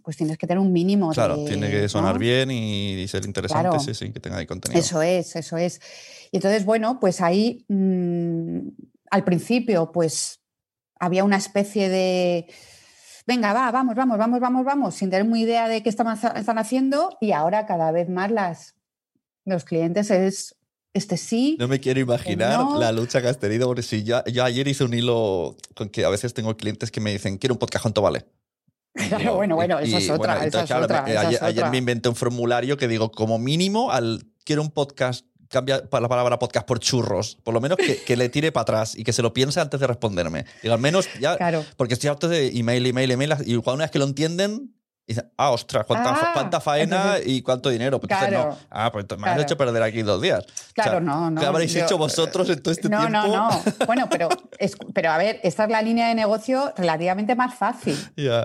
pues 0.04 0.18
tienes 0.18 0.38
que 0.38 0.46
tener 0.46 0.60
un 0.60 0.74
mínimo. 0.74 1.12
Claro, 1.12 1.46
tiene 1.46 1.72
que 1.72 1.88
sonar 1.88 2.20
bien 2.20 2.52
y 2.52 3.08
ser 3.08 3.26
interesante, 3.26 3.80
sí, 3.80 3.94
sí, 3.94 4.12
que 4.12 4.20
tenga 4.20 4.36
ahí 4.36 4.46
contenido. 4.46 4.78
Eso 4.78 5.02
es, 5.02 5.34
eso 5.38 5.56
es. 5.56 5.80
Y 6.30 6.38
entonces, 6.38 6.66
bueno, 6.66 7.00
pues 7.00 7.22
ahí 7.22 7.64
mm, 7.70 8.68
al 9.12 9.24
principio, 9.24 9.92
pues 9.92 10.42
había 11.00 11.24
una 11.24 11.38
especie 11.38 11.90
de 11.90 12.48
venga, 13.28 13.54
va, 13.54 13.70
vamos, 13.72 13.96
vamos, 13.96 14.18
vamos, 14.18 14.40
vamos, 14.40 14.66
vamos, 14.66 14.96
sin 14.96 15.10
tener 15.10 15.26
muy 15.26 15.42
idea 15.42 15.68
de 15.68 15.84
qué 15.84 15.90
están, 15.90 16.08
haciendo 16.08 17.18
y 17.20 17.34
ahora 17.34 17.66
cada 17.66 17.92
vez 17.92 18.10
más 18.10 18.32
las, 18.32 18.76
los 19.46 19.66
clientes 19.66 20.10
es 20.10 20.56
este 20.94 21.18
sí. 21.18 21.58
No 21.60 21.68
me 21.68 21.80
quiero 21.80 22.00
imaginar 22.00 22.66
la 22.80 22.92
lucha 22.92 23.22
que 23.22 23.28
has 23.28 23.38
tenido, 23.38 23.68
porque 23.68 23.84
si 23.84 24.04
yo, 24.04 24.24
ayer 24.26 24.68
hice 24.68 24.86
un 24.86 24.94
hilo 24.94 25.58
con 25.76 25.90
que 25.90 26.06
a 26.06 26.10
veces 26.10 26.34
tengo 26.34 26.56
clientes 26.56 26.90
que 26.90 27.02
me 27.02 27.12
dicen, 27.12 27.38
quiero 27.38 27.54
un 27.54 27.60
podcast, 27.60 27.84
¿cuánto 27.84 28.02
vale? 28.02 28.26
Claro, 28.94 29.36
bueno, 29.36 29.56
bueno, 29.56 29.78
esa 29.78 29.98
es 29.98 30.10
otra. 30.10 30.40
ayer, 30.40 31.70
me 31.70 31.78
inventé 31.78 32.10
un 32.10 32.16
formulario 32.16 32.78
que 32.78 32.88
digo, 32.88 33.12
como 33.12 33.38
mínimo, 33.38 33.92
al 33.92 34.26
quiero 34.46 34.62
un 34.62 34.72
podcast, 34.72 35.26
cambia 35.50 35.84
la 35.92 36.10
palabra 36.10 36.40
podcast 36.40 36.68
por 36.68 36.80
churros, 36.80 37.38
por 37.44 37.54
lo 37.54 37.62
menos 37.62 37.78
que, 37.78 38.18
le 38.18 38.30
tire 38.30 38.52
para 38.52 38.64
atrás 38.64 38.96
y 38.96 39.04
que 39.04 39.14
se 39.14 39.22
lo 39.22 39.34
piense 39.34 39.60
antes 39.60 39.80
de 39.80 39.88
responderme. 39.88 40.46
Digo, 40.62 40.74
al 40.74 40.80
menos 40.80 41.08
ya, 41.20 41.38
porque 41.76 41.94
estoy 41.94 42.10
harto 42.10 42.28
de 42.28 42.48
email, 42.58 42.86
email, 42.86 43.12
email, 43.12 43.34
y 43.46 43.56
cuando 43.56 43.76
una 43.76 43.84
vez 43.86 43.92
que 43.92 44.00
lo 44.00 44.06
entienden, 44.06 44.74
y 45.10 45.14
dicen, 45.14 45.32
ah, 45.38 45.52
ostras, 45.52 45.86
cuánta, 45.86 46.58
ah, 46.58 46.60
faena 46.60 47.16
y 47.26 47.42
cuánto 47.42 47.70
dinero. 47.70 47.98
Pues 47.98 48.12
no. 48.30 48.58
Ah, 48.70 48.92
pues 48.92 49.06
me 49.18 49.30
has 49.30 49.42
hecho 49.42 49.58
perder 49.58 49.82
aquí 49.82 50.02
dos 50.02 50.22
días. 50.22 50.46
Claro, 50.74 51.00
no, 51.00 51.32
no. 51.32 51.40
¿Qué 51.40 51.48
habréis 51.48 51.74
hecho 51.78 51.98
vosotros 51.98 52.50
en 52.50 52.62
todo 52.62 52.74
este 52.74 52.90
tiempo? 52.90 53.08
No, 53.08 53.26
no, 53.26 53.50
no. 53.50 53.86
Bueno, 53.86 54.10
pero, 54.10 54.28
pero 54.94 55.12
a 55.12 55.18
ver, 55.18 55.40
esta 55.44 55.64
es 55.64 55.70
la 55.70 55.82
línea 55.82 56.10
de 56.10 56.16
negocio 56.16 56.74
relativamente 56.76 57.36
más 57.36 57.56
fácil. 57.56 57.98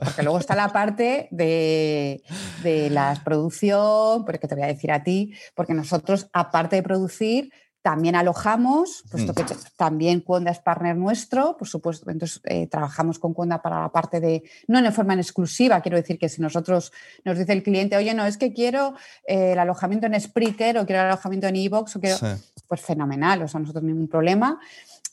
Porque 0.04 0.22
luego 0.22 0.38
está 0.38 0.54
la 0.54 0.68
parte 0.68 1.26
de, 1.32 2.22
de 2.62 2.90
la 2.90 3.20
producción, 3.24 4.24
porque 4.24 4.46
te 4.46 4.54
voy 4.54 4.62
a 4.62 4.68
decir 4.68 4.92
a 4.92 5.02
ti, 5.02 5.34
porque 5.56 5.74
nosotros, 5.74 6.28
aparte 6.32 6.76
de 6.76 6.84
producir, 6.84 7.50
también 7.82 8.14
alojamos, 8.14 9.04
puesto 9.10 9.34
que 9.34 9.44
también 9.76 10.20
Cuonda 10.20 10.52
es 10.52 10.60
partner 10.60 10.96
nuestro, 10.96 11.56
por 11.56 11.66
supuesto, 11.66 12.08
entonces 12.10 12.40
eh, 12.44 12.68
trabajamos 12.68 13.18
con 13.18 13.34
Cuonda 13.34 13.60
para 13.60 13.80
la 13.80 13.88
parte 13.88 14.20
de, 14.20 14.44
no 14.68 14.78
en 14.78 14.92
forma 14.92 15.14
en 15.14 15.18
exclusiva, 15.18 15.80
quiero 15.80 15.96
decir 15.96 16.16
que 16.16 16.28
si 16.28 16.40
nosotros 16.40 16.92
nos 17.24 17.36
dice 17.36 17.52
el 17.52 17.64
cliente, 17.64 17.96
oye, 17.96 18.14
no, 18.14 18.24
es 18.24 18.38
que 18.38 18.52
quiero 18.52 18.94
eh, 19.26 19.52
el 19.52 19.58
alojamiento 19.58 20.06
en 20.06 20.18
Spreaker 20.18 20.78
o 20.78 20.86
quiero 20.86 21.02
el 21.02 21.08
alojamiento 21.08 21.48
en 21.48 21.56
Evox, 21.56 21.96
o 21.96 22.00
quiero, 22.00 22.16
pues 22.68 22.80
fenomenal, 22.80 23.42
o 23.42 23.48
sea, 23.48 23.58
nosotros 23.58 23.82
ningún 23.82 24.06
problema, 24.06 24.60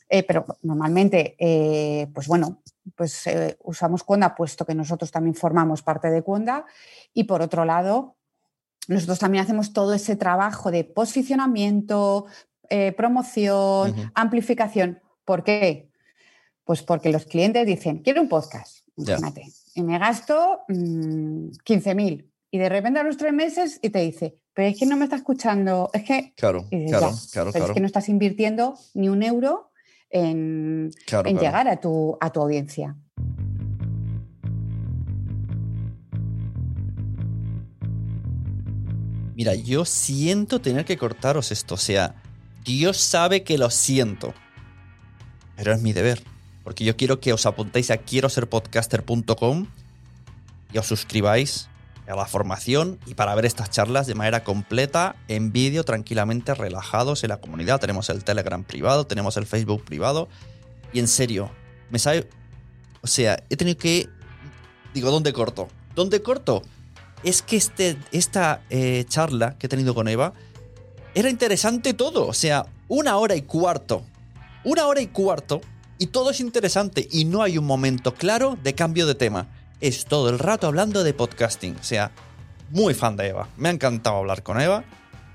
eh, 0.08 0.22
pero 0.22 0.46
normalmente, 0.62 1.36
pues 2.12 2.26
bueno, 2.26 2.62
pues 2.96 3.24
usamos 3.62 4.02
Cuonda 4.02 4.34
puesto 4.34 4.64
que 4.64 4.74
nosotros 4.74 5.10
también 5.10 5.34
formamos 5.34 5.82
parte 5.82 6.10
de 6.10 6.22
Cuonda. 6.22 6.66
Y 7.14 7.24
por 7.24 7.42
otro 7.42 7.64
lado, 7.64 8.16
nosotros 8.90 9.20
también 9.20 9.44
hacemos 9.44 9.72
todo 9.72 9.94
ese 9.94 10.16
trabajo 10.16 10.72
de 10.72 10.82
posicionamiento, 10.82 12.26
eh, 12.70 12.92
promoción, 12.92 14.12
amplificación. 14.14 15.00
¿Por 15.24 15.44
qué? 15.44 15.90
Pues 16.64 16.82
porque 16.82 17.10
los 17.10 17.26
clientes 17.26 17.66
dicen, 17.66 17.98
quiero 17.98 18.22
un 18.22 18.28
podcast, 18.28 18.86
imagínate, 18.96 19.48
y 19.74 19.82
me 19.82 19.98
gasto 19.98 20.60
15.000 20.68 21.94
mm, 21.94 22.24
y 22.52 22.58
de 22.58 22.68
repente 22.68 23.00
a 23.00 23.02
los 23.02 23.16
tres 23.16 23.32
meses 23.32 23.80
y 23.82 23.90
te 23.90 24.00
dice, 24.00 24.36
pero 24.54 24.68
es 24.68 24.78
que 24.78 24.86
no 24.86 24.96
me 24.96 25.04
está 25.04 25.16
escuchando, 25.16 25.90
es 25.92 26.04
que, 26.04 26.32
claro, 26.36 26.64
claro, 26.68 27.10
claro, 27.32 27.50
es 27.52 27.70
que 27.72 27.80
no 27.80 27.86
estás 27.86 28.08
invirtiendo 28.08 28.78
ni 28.94 29.08
un 29.08 29.22
euro 29.22 29.72
en, 30.10 30.90
en 31.24 31.38
llegar 31.38 31.66
a 31.66 31.80
tu, 31.80 32.16
a 32.20 32.30
tu 32.30 32.40
audiencia. 32.40 32.96
Mira, 39.34 39.54
yo 39.54 39.84
siento 39.84 40.60
tener 40.60 40.84
que 40.84 40.98
cortaros 40.98 41.50
esto, 41.50 41.74
o 41.74 41.78
sea, 41.78 42.22
Dios 42.64 42.98
sabe 42.98 43.42
que 43.42 43.58
lo 43.58 43.70
siento. 43.70 44.34
Pero 45.56 45.72
es 45.72 45.82
mi 45.82 45.92
deber. 45.92 46.22
Porque 46.64 46.84
yo 46.84 46.96
quiero 46.96 47.20
que 47.20 47.32
os 47.32 47.46
apuntéis 47.46 47.90
a 47.90 47.98
quiero 47.98 48.28
ser 48.28 48.48
podcaster.com 48.48 49.66
y 50.72 50.78
os 50.78 50.86
suscribáis 50.86 51.68
a 52.06 52.16
la 52.16 52.26
formación 52.26 52.98
y 53.06 53.14
para 53.14 53.34
ver 53.34 53.44
estas 53.44 53.70
charlas 53.70 54.06
de 54.06 54.14
manera 54.14 54.42
completa, 54.44 55.16
en 55.28 55.52
vídeo, 55.52 55.84
tranquilamente, 55.84 56.54
relajados 56.54 57.22
en 57.22 57.30
la 57.30 57.40
comunidad. 57.40 57.80
Tenemos 57.80 58.10
el 58.10 58.24
Telegram 58.24 58.64
privado, 58.64 59.06
tenemos 59.06 59.36
el 59.36 59.46
Facebook 59.46 59.84
privado. 59.84 60.28
Y 60.92 60.98
en 60.98 61.08
serio, 61.08 61.50
me 61.90 61.98
sabe. 61.98 62.28
O 63.02 63.06
sea, 63.06 63.42
he 63.48 63.56
tenido 63.56 63.78
que. 63.78 64.08
Digo, 64.92 65.10
¿dónde 65.10 65.32
corto? 65.32 65.68
¿Dónde 65.94 66.20
corto? 66.20 66.62
Es 67.22 67.42
que 67.42 67.56
este, 67.56 67.96
esta 68.12 68.62
eh, 68.70 69.04
charla 69.08 69.56
que 69.58 69.66
he 69.66 69.68
tenido 69.68 69.94
con 69.94 70.08
Eva 70.08 70.32
era 71.14 71.30
interesante 71.30 71.94
todo. 71.94 72.26
O 72.26 72.32
sea, 72.32 72.66
una 72.88 73.16
hora 73.16 73.36
y 73.36 73.42
cuarto. 73.42 74.02
Una 74.64 74.86
hora 74.86 75.00
y 75.00 75.08
cuarto. 75.08 75.60
Y 75.98 76.06
todo 76.06 76.30
es 76.30 76.40
interesante. 76.40 77.06
Y 77.10 77.24
no 77.24 77.42
hay 77.42 77.58
un 77.58 77.66
momento 77.66 78.14
claro 78.14 78.58
de 78.62 78.74
cambio 78.74 79.06
de 79.06 79.14
tema. 79.14 79.48
Es 79.80 80.04
todo 80.04 80.28
el 80.30 80.38
rato 80.38 80.66
hablando 80.66 81.04
de 81.04 81.14
podcasting. 81.14 81.76
O 81.76 81.84
sea, 81.84 82.12
muy 82.70 82.94
fan 82.94 83.16
de 83.16 83.28
Eva. 83.28 83.48
Me 83.56 83.68
ha 83.68 83.72
encantado 83.72 84.16
hablar 84.16 84.42
con 84.42 84.60
Eva. 84.60 84.84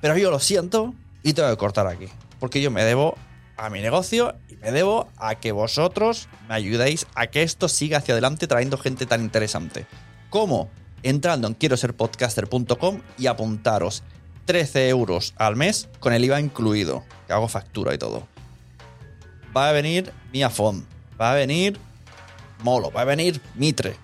Pero 0.01 0.17
yo 0.17 0.31
lo 0.31 0.39
siento 0.39 0.93
y 1.23 1.33
tengo 1.33 1.49
que 1.49 1.57
cortar 1.57 1.87
aquí. 1.87 2.07
Porque 2.39 2.61
yo 2.61 2.71
me 2.71 2.83
debo 2.83 3.15
a 3.57 3.69
mi 3.69 3.81
negocio 3.81 4.35
y 4.49 4.55
me 4.57 4.71
debo 4.71 5.07
a 5.17 5.35
que 5.35 5.51
vosotros 5.51 6.27
me 6.47 6.55
ayudéis 6.55 7.07
a 7.15 7.27
que 7.27 7.43
esto 7.43 7.69
siga 7.69 7.99
hacia 7.99 8.13
adelante 8.13 8.47
trayendo 8.47 8.77
gente 8.77 9.05
tan 9.05 9.21
interesante. 9.21 9.87
¿Cómo? 10.29 10.69
Entrando 11.03 11.47
en 11.47 11.53
quiero 11.53 11.77
ser 11.77 11.95
podcaster.com 11.95 13.01
y 13.17 13.27
apuntaros. 13.27 14.03
13 14.45 14.89
euros 14.89 15.33
al 15.37 15.55
mes 15.55 15.89
con 15.99 16.13
el 16.13 16.23
IVA 16.23 16.39
incluido, 16.39 17.03
que 17.27 17.33
hago 17.33 17.47
factura 17.47 17.93
y 17.93 17.97
todo. 17.97 18.27
Va 19.55 19.69
a 19.69 19.71
venir 19.71 20.11
Miafon, 20.31 20.85
va 21.19 21.31
a 21.31 21.35
venir 21.35 21.79
Molo, 22.63 22.91
va 22.91 23.01
a 23.01 23.05
venir 23.05 23.41
Mitre, 23.55 23.95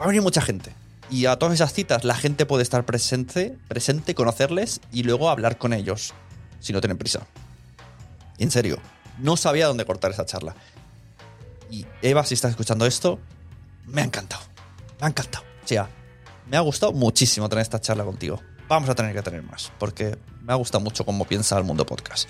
va 0.00 0.06
a 0.06 0.08
venir 0.08 0.22
mucha 0.22 0.40
gente. 0.40 0.72
Y 1.10 1.26
a 1.26 1.36
todas 1.36 1.54
esas 1.54 1.72
citas 1.72 2.04
la 2.04 2.14
gente 2.14 2.46
puede 2.46 2.62
estar 2.62 2.84
presente, 2.84 3.56
presente, 3.68 4.14
conocerles 4.14 4.80
y 4.92 5.02
luego 5.02 5.28
hablar 5.28 5.58
con 5.58 5.72
ellos, 5.72 6.14
si 6.60 6.72
no 6.72 6.80
tienen 6.80 6.96
prisa. 6.96 7.26
En 8.38 8.50
serio, 8.50 8.78
no 9.18 9.36
sabía 9.36 9.66
dónde 9.66 9.84
cortar 9.84 10.10
esa 10.10 10.24
charla. 10.24 10.54
Y 11.70 11.86
Eva, 12.00 12.24
si 12.24 12.34
estás 12.34 12.50
escuchando 12.50 12.86
esto, 12.86 13.18
me 13.86 14.00
ha 14.00 14.04
encantado. 14.04 14.42
Me 15.00 15.06
ha 15.06 15.08
encantado. 15.10 15.44
O 15.64 15.68
sea, 15.68 15.88
me 16.48 16.56
ha 16.56 16.60
gustado 16.60 16.92
muchísimo 16.92 17.48
tener 17.48 17.62
esta 17.62 17.80
charla 17.80 18.04
contigo. 18.04 18.40
Vamos 18.68 18.88
a 18.88 18.94
tener 18.94 19.14
que 19.14 19.22
tener 19.22 19.42
más, 19.42 19.72
porque 19.78 20.16
me 20.42 20.52
ha 20.52 20.56
gustado 20.56 20.82
mucho 20.82 21.04
cómo 21.04 21.26
piensa 21.26 21.58
el 21.58 21.64
mundo 21.64 21.84
podcast. 21.84 22.28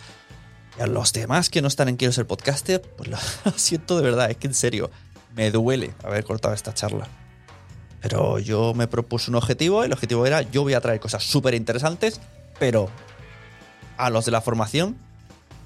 Y 0.78 0.82
a 0.82 0.86
los 0.86 1.12
demás 1.12 1.50
que 1.50 1.62
no 1.62 1.68
están 1.68 1.88
en 1.88 1.96
Quiero 1.96 2.12
ser 2.12 2.26
podcaster, 2.26 2.80
pues 2.80 3.10
lo 3.44 3.52
siento 3.56 3.96
de 3.96 4.02
verdad, 4.02 4.30
es 4.30 4.36
que 4.36 4.46
en 4.46 4.54
serio, 4.54 4.90
me 5.34 5.50
duele 5.50 5.94
haber 6.02 6.24
cortado 6.24 6.54
esta 6.54 6.74
charla. 6.74 7.08
Pero 8.00 8.38
yo 8.38 8.74
me 8.74 8.88
propuse 8.88 9.30
un 9.30 9.36
objetivo, 9.36 9.84
el 9.84 9.92
objetivo 9.92 10.26
era 10.26 10.42
yo 10.42 10.62
voy 10.62 10.74
a 10.74 10.80
traer 10.80 10.98
cosas 10.98 11.22
súper 11.22 11.54
interesantes, 11.54 12.20
pero 12.58 12.90
a 13.96 14.10
los 14.10 14.24
de 14.24 14.32
la 14.32 14.40
formación 14.40 14.96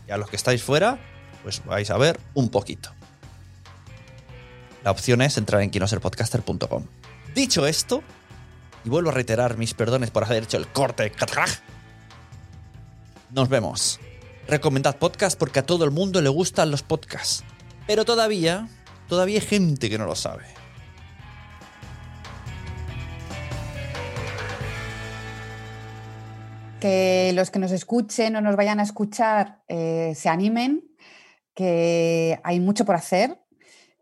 y 0.06 0.10
a 0.10 0.18
los 0.18 0.28
que 0.28 0.36
estáis 0.36 0.62
fuera, 0.62 0.98
pues 1.42 1.64
vais 1.64 1.90
a 1.90 1.96
ver 1.96 2.20
un 2.34 2.50
poquito. 2.50 2.90
La 4.84 4.90
opción 4.90 5.22
es 5.22 5.36
entrar 5.36 5.62
en 5.62 5.70
quinoserpodcaster.com. 5.70 6.84
Dicho 7.34 7.66
esto, 7.66 8.02
y 8.86 8.88
vuelvo 8.88 9.10
a 9.10 9.12
reiterar 9.12 9.58
mis 9.58 9.74
perdones 9.74 10.12
por 10.12 10.22
haber 10.22 10.44
hecho 10.44 10.56
el 10.56 10.68
corte. 10.68 11.10
Nos 13.32 13.48
vemos. 13.48 13.98
Recomendad 14.46 14.96
podcast 14.96 15.36
porque 15.36 15.58
a 15.58 15.66
todo 15.66 15.84
el 15.84 15.90
mundo 15.90 16.22
le 16.22 16.28
gustan 16.28 16.70
los 16.70 16.84
podcasts. 16.84 17.42
Pero 17.88 18.04
todavía, 18.04 18.68
todavía 19.08 19.40
hay 19.40 19.44
gente 19.44 19.90
que 19.90 19.98
no 19.98 20.06
lo 20.06 20.14
sabe. 20.14 20.44
Que 26.78 27.32
los 27.34 27.50
que 27.50 27.58
nos 27.58 27.72
escuchen 27.72 28.36
o 28.36 28.40
nos 28.40 28.54
vayan 28.54 28.78
a 28.78 28.84
escuchar 28.84 29.62
eh, 29.66 30.12
se 30.14 30.28
animen, 30.28 30.84
que 31.54 32.38
hay 32.44 32.60
mucho 32.60 32.84
por 32.84 32.94
hacer, 32.94 33.40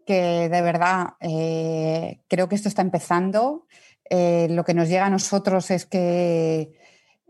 que 0.05 0.51
de 0.51 0.61
verdad 0.61 1.14
eh, 1.20 2.20
creo 2.29 2.51
que 2.51 2.57
esto 2.57 2.68
está 2.68 2.83
empezando. 2.83 3.66
Eh, 4.11 4.49
lo 4.51 4.64
que 4.64 4.75
nos 4.75 4.88
llega 4.88 5.07
a 5.07 5.11
nosotros 5.11 5.71
es 5.71 5.87
que 5.87 6.73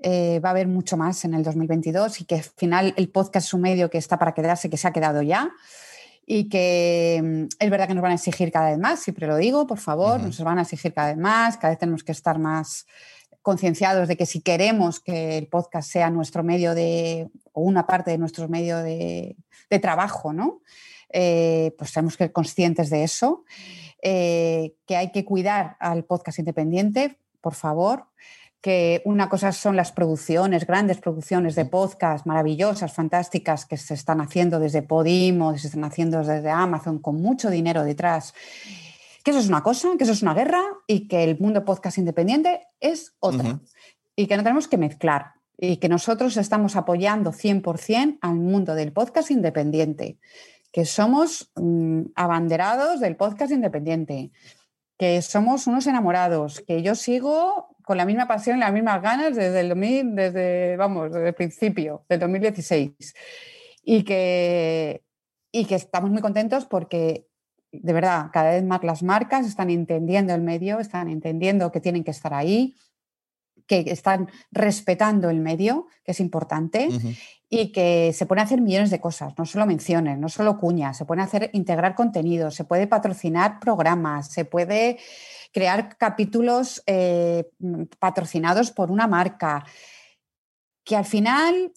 eh, 0.03 0.41
va 0.45 0.51
a 0.51 0.53
haber 0.53 0.67
mucho 0.67 0.97
más 0.97 1.25
en 1.25 1.35
el 1.35 1.43
2022 1.43 2.21
y 2.21 2.25
que 2.25 2.37
al 2.37 2.43
final 2.43 2.95
el 2.97 3.09
podcast 3.09 3.47
es 3.47 3.55
un 3.55 3.63
medio 3.63 3.91
que 3.91 3.99
está 3.99 4.19
para 4.19 4.35
quedarse, 4.35 4.69
que 4.69 4.77
se 4.77 4.89
ha 4.89 4.93
quedado 4.93 5.23
ya 5.23 5.51
y 6.27 6.49
que 6.49 7.21
mm, 7.23 7.45
es 7.59 7.71
verdad 7.71 7.89
que 7.89 7.95
nos 7.95 8.03
van 8.03 8.13
a 8.13 8.17
exigir 8.17 8.51
cada 8.51 8.71
vez 8.71 8.79
más, 8.79 9.01
siempre 9.01 9.27
lo 9.27 9.37
digo, 9.37 9.67
por 9.67 9.79
favor, 9.79 10.21
nos 10.21 10.39
van 10.43 10.59
a 10.59 10.63
exigir 10.63 10.93
cada 10.93 11.09
vez 11.09 11.17
más, 11.17 11.57
cada 11.57 11.71
vez 11.71 11.79
tenemos 11.79 12.03
que 12.03 12.13
estar 12.13 12.39
más 12.39 12.87
concienciados 13.43 14.09
de 14.09 14.17
que 14.17 14.27
si 14.27 14.41
queremos 14.41 15.01
que 15.01 15.37
el 15.37 15.49
podcast 15.49 15.91
sea 15.91 16.09
nuestro 16.11 16.43
medio 16.43 16.75
de, 16.75 17.29
o 17.53 17.61
una 17.61 17.87
parte 17.87 18.11
de 18.11 18.19
nuestro 18.19 18.49
medio 18.49 18.79
de, 18.79 19.37
trabajo, 19.83 20.33
¿no? 20.33 20.61
Eh, 21.13 21.75
pues 21.77 21.93
tenemos 21.93 22.17
que 22.17 22.25
ser 22.25 22.33
conscientes 22.33 22.91
de 22.91 23.03
eso, 23.03 23.45
eh, 24.07 24.75
que 24.87 24.97
hay 24.97 25.13
que 25.13 25.25
cuidar 25.25 25.79
al 25.81 26.05
podcast 26.05 26.39
independiente, 26.39 27.17
por 27.41 27.55
favor, 27.55 28.05
que 28.61 29.01
una 29.07 29.31
cosa 29.31 29.51
son 29.53 29.77
las 29.77 29.93
producciones, 29.93 30.67
grandes 30.67 30.99
producciones 30.99 31.55
de 31.55 31.65
podcast 31.65 32.27
maravillosas, 32.27 32.93
fantásticas, 32.93 33.65
que 33.65 33.79
se 33.79 33.95
están 33.95 34.21
haciendo 34.21 34.61
desde 34.61 34.83
Podimo, 34.83 35.57
se 35.57 35.69
están 35.69 35.85
haciendo 35.85 36.19
desde 36.19 36.51
Amazon, 36.51 36.99
con 36.99 37.17
mucho 37.17 37.49
dinero 37.49 37.83
detrás. 37.83 38.35
Que 39.23 39.31
eso 39.31 39.41
es 39.41 39.49
una 39.49 39.63
cosa, 39.63 39.89
que 39.97 40.05
eso 40.05 40.13
es 40.13 40.21
una 40.21 40.35
guerra 40.35 40.63
y 40.87 41.09
que 41.09 41.25
el 41.25 41.39
mundo 41.39 41.65
podcast 41.65 41.97
independiente 41.97 42.61
es 42.81 43.15
otra. 43.21 43.59
Y 44.17 44.27
que 44.27 44.37
no 44.37 44.43
tenemos 44.43 44.69
que 44.69 44.77
mezclar. 44.77 45.33
Y 45.57 45.79
que 45.79 45.89
nosotros 45.89 46.37
estamos 46.37 46.77
apoyando 46.77 47.33
100% 47.33 48.19
al 48.21 48.35
mundo 48.35 48.75
del 48.75 48.93
podcast 48.93 49.31
independiente. 49.31 50.19
Que 50.75 50.85
somos 50.85 51.53
mm, 51.55 52.03
abanderados 52.17 52.99
del 52.99 53.15
podcast 53.17 53.53
independiente 53.53 54.33
que 54.99 55.21
somos 55.23 55.67
unos 55.67 55.87
enamorados, 55.87 56.61
que 56.61 56.83
yo 56.83 56.95
sigo 56.95 57.77
con 57.85 57.97
la 57.97 58.07
misma 58.07 58.27
pasión 58.27 58.57
y 58.57 58.61
las 58.61 58.73
mismas 58.73 59.03
ganas 59.03 59.35
desde 59.35 59.61
el 59.61 59.69
2000, 59.69 60.15
desde, 60.15 60.77
vamos, 60.77 61.13
desde 61.13 61.29
el 61.29 61.35
principio, 61.35 62.05
del 62.09 62.21
2016. 62.21 62.93
Y 63.83 64.05
que, 64.05 65.03
y 65.53 65.67
que 65.67 65.75
estamos 65.75 66.11
muy 66.11 66.23
contentos 66.23 66.65
porque, 66.65 67.27
de 67.73 67.93
verdad, 67.93 68.31
cada 68.33 68.53
vez 68.53 68.65
más 68.65 68.83
las 68.85 69.03
marcas 69.03 69.47
están 69.47 69.69
entendiendo 69.69 70.35
el 70.35 70.41
medio, 70.41 70.81
están 70.81 71.09
entendiendo 71.09 71.71
que 71.73 71.81
tienen 71.81 72.05
que 72.05 72.13
estar 72.13 72.33
ahí, 72.33 72.75
que 73.67 73.81
están 73.87 74.31
respetando 74.51 75.29
el 75.29 75.41
medio, 75.41 75.87
que 76.05 76.13
es 76.13 76.21
importante, 76.21 76.89
y 77.61 77.73
que 77.73 78.13
se 78.13 78.27
pueden 78.27 78.45
hacer 78.45 78.61
millones 78.61 78.91
de 78.91 79.01
cosas, 79.01 79.33
no 79.39 79.47
solo 79.47 79.67
menciones, 79.67 80.19
no 80.19 80.29
solo 80.29 80.59
cuñas, 80.59 80.97
se 80.97 81.05
pueden 81.05 81.23
hacer 81.23 81.51
integrar 81.53 81.95
contenidos, 81.95 82.55
se 82.55 82.65
puede 82.65 82.87
patrocinar 82.87 83.61
programas, 83.61 84.29
se 84.29 84.45
puede 84.45 84.99
crear 85.53 85.97
capítulos 85.97 86.83
eh, 86.87 87.49
patrocinados 87.99 88.73
por 88.73 88.91
una 88.91 89.07
marca, 89.07 89.65
que 90.83 90.97
al 90.97 91.05
final 91.05 91.73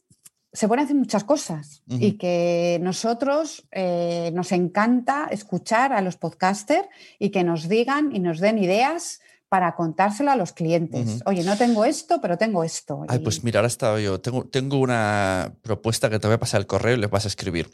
se 0.52 0.68
pueden 0.68 0.86
hacer 0.86 0.96
muchas 0.96 1.24
cosas 1.24 1.84
y 1.88 2.14
que 2.14 2.80
nosotros 2.82 3.68
eh, 3.72 4.32
nos 4.34 4.52
encanta 4.52 5.28
escuchar 5.30 5.94
a 5.94 6.02
los 6.02 6.18
podcasters 6.18 6.88
y 7.20 7.30
que 7.30 7.44
nos 7.44 7.70
digan 7.70 8.16
y 8.16 8.20
nos 8.20 8.40
den 8.40 8.58
ideas 8.58 9.22
para 9.50 9.76
contárselo 9.76 10.32
a 10.32 10.36
los 10.36 10.52
clientes. 10.52 11.22
Oye, 11.26 11.44
no 11.44 11.58
tengo 11.58 11.86
esto, 11.86 12.20
pero 12.22 12.38
tengo 12.38 12.64
esto. 12.64 13.04
Ay, 13.08 13.20
pues 13.20 13.44
mira, 13.44 13.60
ahora 13.60 13.68
estaba 13.68 14.00
yo. 14.00 14.20
Tengo, 14.20 14.44
tengo 14.44 14.78
una 14.78 15.54
propuesta 15.62 16.10
que 16.10 16.20
te 16.20 16.28
voy 16.28 16.36
a 16.36 16.40
pasar 16.40 16.60
el 16.60 16.68
correo 16.68 16.96
y 16.96 17.00
les 17.00 17.10
vas 17.10 17.26
a 17.26 17.28
escribir. 17.30 17.70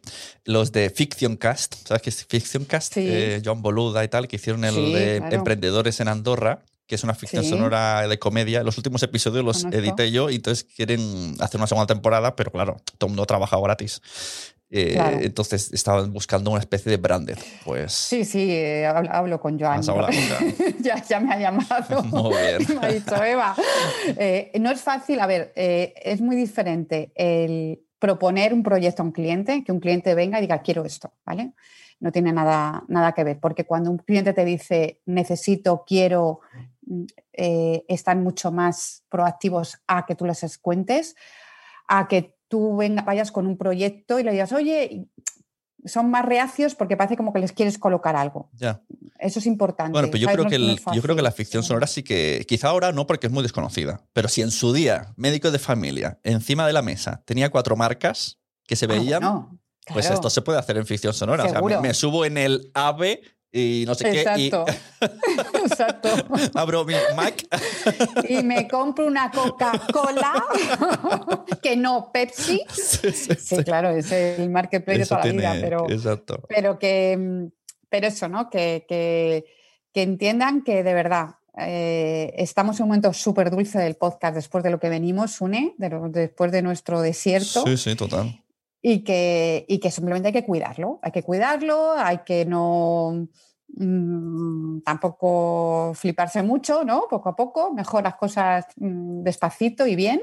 Los 0.46 0.72
de 0.72 0.90
Fiction 0.90 1.36
Cast, 1.36 1.76
¿sabes 1.88 2.02
qué 2.04 2.10
es 2.10 2.26
Fiction 2.26 2.66
Cast? 2.66 2.98
Eh, 2.98 3.42
John 3.44 3.62
Boluda 3.62 4.04
y 4.04 4.08
tal, 4.08 4.28
que 4.28 4.36
hicieron 4.36 4.64
el 4.66 4.76
de 4.76 5.18
Emprendedores 5.32 6.00
en 6.00 6.08
Andorra 6.08 6.60
que 6.86 6.96
es 6.96 7.04
una 7.04 7.16
ficción 7.16 7.46
sonora 7.46 8.08
de 8.08 8.20
comedia. 8.20 8.62
Los 8.62 8.78
últimos 8.78 9.02
episodios 9.04 9.44
los 9.44 9.64
edité 9.64 10.12
yo 10.12 10.30
y 10.30 10.36
entonces 10.36 10.66
quieren 10.66 11.34
hacer 11.40 11.60
una 11.60 11.68
segunda 11.68 11.88
temporada, 11.88 12.36
pero 12.36 12.52
claro, 12.52 12.78
todo 12.98 13.08
el 13.08 13.12
mundo 13.12 13.26
trabaja 13.26 13.58
gratis. 13.58 14.02
Eh, 14.76 15.20
entonces 15.22 15.72
estaban 15.72 16.12
buscando 16.12 16.50
una 16.50 16.60
especie 16.60 16.90
de 16.90 16.98
branded. 16.98 17.38
Pues, 17.64 17.94
sí, 17.94 18.26
sí, 18.26 18.50
eh, 18.50 18.88
hablo, 18.88 19.40
con 19.40 19.60
Joan. 19.60 19.84
ya, 20.80 20.96
ya, 21.04 21.20
me 21.20 21.32
ha 21.32 21.38
llamado. 21.38 22.04
Muy 22.06 22.36
bien. 22.36 22.80
me 22.82 22.88
ha 22.88 22.92
dicho, 22.92 23.24
Eva. 23.24 23.56
Eh, 24.18 24.52
no 24.60 24.72
es 24.72 24.82
fácil, 24.82 25.20
a 25.20 25.28
ver, 25.28 25.54
es 25.56 26.22
muy 26.22 26.36
diferente 26.36 27.12
el 27.14 27.84
proponer 28.00 28.52
un 28.52 28.64
proyecto 28.64 29.04
a 29.04 29.06
un 29.06 29.12
cliente, 29.12 29.64
que 29.64 29.72
un 29.72 29.80
cliente 29.80 30.16
venga 30.16 30.40
y 30.40 30.42
diga, 30.42 30.64
quiero 30.64 30.86
esto, 30.86 31.14
¿vale? 31.24 31.54
No 32.00 32.12
tiene 32.12 32.34
nada, 32.34 32.84
nada 32.88 33.12
que 33.12 33.24
ver, 33.24 33.40
porque 33.40 33.66
cuando 33.66 33.92
un 33.92 34.00
cliente 34.00 34.34
te 34.34 34.44
dice, 34.44 35.02
necesito, 35.06 35.84
quiero, 35.86 36.40
están 37.32 38.24
mucho 38.24 38.52
más 38.52 39.04
proactivos 39.08 39.84
a 39.86 40.08
que 40.08 40.16
tú 40.16 40.26
les 40.26 40.58
cuentes, 40.58 41.16
a 41.88 42.08
que 42.08 42.34
tú 42.54 42.78
venga, 42.78 43.02
vayas 43.02 43.32
con 43.32 43.48
un 43.48 43.58
proyecto 43.58 44.20
y 44.20 44.24
le 44.24 44.32
digas, 44.32 44.52
oye, 44.52 45.08
son 45.86 46.12
más 46.12 46.24
reacios 46.24 46.76
porque 46.76 46.96
parece 46.96 47.18
como 47.18 47.34
que 47.34 47.40
les 47.40 47.52
quieres 47.52 47.80
colocar 47.80 48.16
algo. 48.16 48.52
Ya. 48.54 48.84
Eso 49.18 49.40
es 49.40 49.48
importante. 49.48 49.92
Bueno, 49.92 50.10
pero 50.12 50.20
yo 50.20 50.28
creo, 50.28 50.46
que 50.46 50.76
yo 50.94 51.02
creo 51.02 51.16
que 51.16 51.24
la 51.24 51.32
ficción 51.32 51.64
sonora 51.64 51.88
sí 51.88 52.04
que, 52.04 52.46
quizá 52.48 52.68
ahora 52.68 52.92
no 52.92 53.08
porque 53.08 53.26
es 53.26 53.34
muy 53.34 53.42
desconocida, 53.42 54.06
pero 54.14 54.28
si 54.28 54.44
en 54.44 54.52
su 54.52 54.72
día, 54.72 55.16
médico 55.16 55.50
de 55.50 55.58
familia, 55.58 56.20
encima 56.22 56.68
de 56.68 56.74
la 56.74 56.84
mesa, 56.84 57.24
tenía 57.26 57.50
cuatro 57.50 57.76
marcas 57.76 58.40
que 58.68 58.76
se 58.76 58.86
ah, 58.86 58.90
veían, 58.90 59.60
pues 59.92 60.12
esto 60.12 60.30
se 60.30 60.44
puede 60.44 60.60
hacer 60.60 60.78
en 60.78 60.86
ficción 60.86 61.16
sonora. 61.16 61.46
O 61.46 61.50
sea, 61.50 61.82
me, 61.82 61.96
subo 61.96 62.24
en 62.24 62.38
el 62.38 62.70
AVE 62.76 63.20
y 63.56 63.84
no 63.86 63.94
sé 63.94 64.12
qué. 64.12 64.26
Y... 64.38 64.48
Exacto. 65.64 66.10
Abro 66.56 66.84
mi 66.86 66.96
Mac. 67.16 67.46
y 68.28 68.42
me 68.42 68.68
compro 68.68 69.06
una 69.06 69.30
Coca-Cola, 69.30 70.44
que 71.62 71.78
no 71.78 72.12
Pepsi. 72.12 72.62
Sí, 73.14 73.64
claro, 73.64 73.92
es 73.92 74.12
el 74.12 74.50
marketplace 74.50 75.00
de 75.00 75.06
toda 75.06 75.26
la 75.26 75.32
vida, 75.32 75.56
pero, 75.62 75.90
exacto. 75.90 76.42
pero 76.50 76.80
que 76.80 77.50
pero 77.90 78.08
eso, 78.08 78.28
¿no? 78.28 78.50
Que, 78.50 78.86
que, 78.88 79.46
entiendan 80.02 80.64
que 80.64 80.82
de 80.82 80.94
verdad 80.96 81.36
eh, 81.60 82.34
estamos 82.38 82.80
en 82.80 82.84
un 82.84 82.90
momento 82.90 83.14
súper 83.14 83.52
dulce 83.52 83.78
del 83.78 83.96
podcast 83.96 84.34
después 84.34 84.64
de 84.64 84.72
lo 84.72 84.80
que 84.80 84.90
venimos, 84.90 85.42
une, 85.42 85.76
después 85.78 86.52
de 86.52 86.64
nuestro 86.64 87.02
desierto. 87.02 87.64
Sí, 87.68 87.78
sí, 87.78 87.96
total 87.96 88.44
y 88.86 89.06
que, 89.06 89.66
y 89.70 89.80
que 89.80 89.90
simplemente 89.90 90.28
hay 90.28 90.34
que 90.34 90.46
cuidarlo, 90.46 91.00
hay 91.02 91.14
que 91.14 91.24
cuidarlo, 91.24 91.94
hay 91.94 92.20
que 92.26 92.46
no 92.46 93.30
mm, 93.76 94.82
tampoco 94.82 95.94
fliparse 95.96 96.44
mucho, 96.44 96.84
¿no? 96.84 97.06
Poco 97.10 97.30
a 97.30 97.36
poco, 97.36 97.74
mejor 97.74 98.04
las 98.04 98.16
cosas 98.16 98.66
mm, 98.78 99.24
despacito 99.24 99.88
y 99.88 99.96
bien 99.96 100.22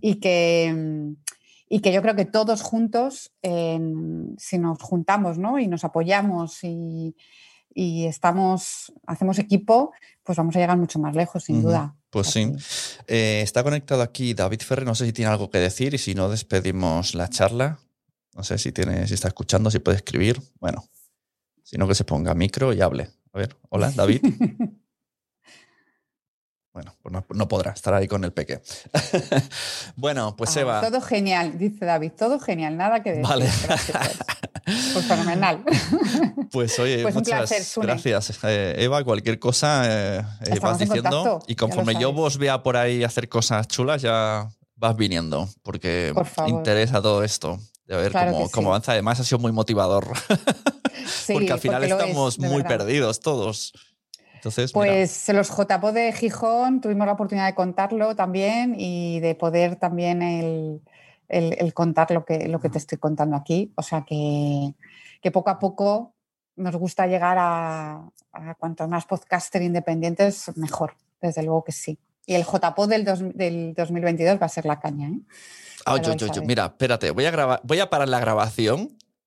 y, 0.00 0.16
que, 0.20 0.74
mm, 0.74 1.16
y 1.68 1.80
que 1.80 1.92
yo 1.92 2.02
creo 2.02 2.16
que 2.16 2.24
todos 2.24 2.62
juntos, 2.62 3.32
si 3.42 4.58
nos 4.58 4.82
juntamos 4.82 5.38
¿no? 5.38 5.58
y 5.58 5.68
nos 5.68 5.84
apoyamos 5.84 6.64
y, 6.64 7.14
y 7.74 8.06
estamos, 8.06 8.92
hacemos 9.06 9.38
equipo, 9.38 9.92
pues 10.24 10.36
vamos 10.36 10.56
a 10.56 10.58
llegar 10.58 10.76
mucho 10.76 10.98
más 10.98 11.14
lejos, 11.14 11.44
sin 11.44 11.62
duda. 11.62 11.94
Pues 12.10 12.28
sí. 12.28 12.52
Eh, 13.06 13.40
está 13.42 13.62
conectado 13.62 14.02
aquí 14.02 14.34
David 14.34 14.60
Ferrer, 14.60 14.86
no 14.86 14.94
sé 14.94 15.06
si 15.06 15.12
tiene 15.12 15.30
algo 15.30 15.50
que 15.50 15.58
decir 15.58 15.94
y 15.94 15.98
si 15.98 16.14
no, 16.14 16.28
despedimos 16.28 17.14
la 17.14 17.28
charla. 17.28 17.78
No 18.34 18.44
sé 18.44 18.58
si 18.58 18.72
tiene, 18.72 19.06
si 19.06 19.14
está 19.14 19.28
escuchando, 19.28 19.70
si 19.70 19.78
puede 19.78 19.98
escribir. 19.98 20.40
Bueno, 20.60 20.84
sino 21.68 21.86
que 21.86 21.94
se 21.94 22.04
ponga 22.04 22.32
micro 22.34 22.72
y 22.72 22.80
hable. 22.80 23.10
A 23.34 23.38
ver, 23.38 23.54
hola, 23.68 23.90
David. 23.94 24.22
Bueno, 26.70 26.94
pues 27.02 27.36
no, 27.36 27.48
podrá 27.48 27.72
estar 27.72 27.92
ahí 27.92 28.06
con 28.06 28.22
el 28.22 28.32
peque. 28.32 28.60
bueno, 29.96 30.36
pues 30.36 30.56
ah, 30.56 30.60
Eva. 30.60 30.80
Todo 30.80 31.00
genial, 31.00 31.58
dice 31.58 31.84
David, 31.84 32.12
todo 32.16 32.38
genial, 32.38 32.76
nada 32.76 33.02
que 33.02 33.10
decir. 33.10 33.26
Vale. 33.26 33.50
Pues 34.92 35.04
fenomenal. 35.06 35.64
Pues 36.52 36.78
oye, 36.78 37.02
pues 37.02 37.16
muchas 37.16 37.76
gracias, 37.76 38.38
eh, 38.44 38.76
Eva. 38.78 39.02
Cualquier 39.02 39.40
cosa 39.40 39.82
eh, 39.86 40.24
eh, 40.46 40.58
vas 40.60 40.78
diciendo. 40.78 41.40
y 41.48 41.56
conforme 41.56 41.98
yo 41.98 42.12
vos 42.12 42.38
vea 42.38 42.62
por 42.62 42.76
ahí 42.76 43.02
hacer 43.02 43.28
cosas 43.28 43.66
chulas, 43.66 44.00
ya 44.00 44.48
vas 44.76 44.96
viniendo, 44.96 45.48
porque 45.64 46.14
interesa 46.46 47.02
todo 47.02 47.24
esto. 47.24 47.58
De 47.86 47.96
ver 47.96 48.12
cómo, 48.52 48.68
avanza. 48.68 48.92
Además, 48.92 49.18
ha 49.18 49.24
sido 49.24 49.40
muy 49.40 49.50
motivador. 49.50 50.06
Porque 51.32 51.52
al 51.52 51.60
final 51.60 51.84
estamos 51.84 52.38
muy 52.38 52.62
perdidos 52.62 53.20
todos 53.20 53.72
pues 54.72 55.28
los 55.28 55.48
JPO 55.48 55.92
de 55.92 56.12
Gijón 56.12 56.80
tuvimos 56.80 57.06
la 57.06 57.12
oportunidad 57.12 57.46
de 57.46 57.54
contarlo 57.54 58.14
también 58.14 58.74
y 58.78 59.20
de 59.20 59.34
poder 59.34 59.76
también 59.76 60.22
el, 60.22 61.74
contar 61.74 62.10
lo 62.10 62.24
que, 62.24 62.48
lo 62.48 62.60
que 62.60 62.68
te 62.68 62.78
estoy 62.78 62.98
contando 62.98 63.36
aquí. 63.36 63.72
O 63.76 63.82
sea 63.82 64.04
que, 64.06 64.74
poco 65.32 65.50
a 65.50 65.58
poco 65.58 66.14
nos 66.56 66.74
gusta 66.76 67.06
llegar 67.06 67.36
a, 67.38 68.08
a 68.32 68.54
cuantos 68.54 68.88
más 68.88 69.04
podcaster 69.06 69.62
independientes, 69.62 70.50
mejor. 70.56 70.94
Desde 71.20 71.42
luego 71.42 71.64
que 71.64 71.72
sí. 71.72 71.98
Y 72.26 72.34
el 72.34 72.44
JPO 72.44 72.86
del, 72.86 73.04
del 73.34 73.74
2022 73.74 74.40
va 74.40 74.46
a 74.46 74.48
ser 74.48 74.66
la 74.66 74.78
caña. 74.78 75.08
¿eh? 75.08 75.20
Ah, 75.86 75.96
Mira, 76.44 76.66
espérate, 76.66 77.10
voy 77.10 77.24
a, 77.24 77.30
grabar, 77.30 77.60
voy 77.64 77.80
a 77.80 77.88
parar 77.88 78.08
la 78.08 78.20
grabación 78.20 78.96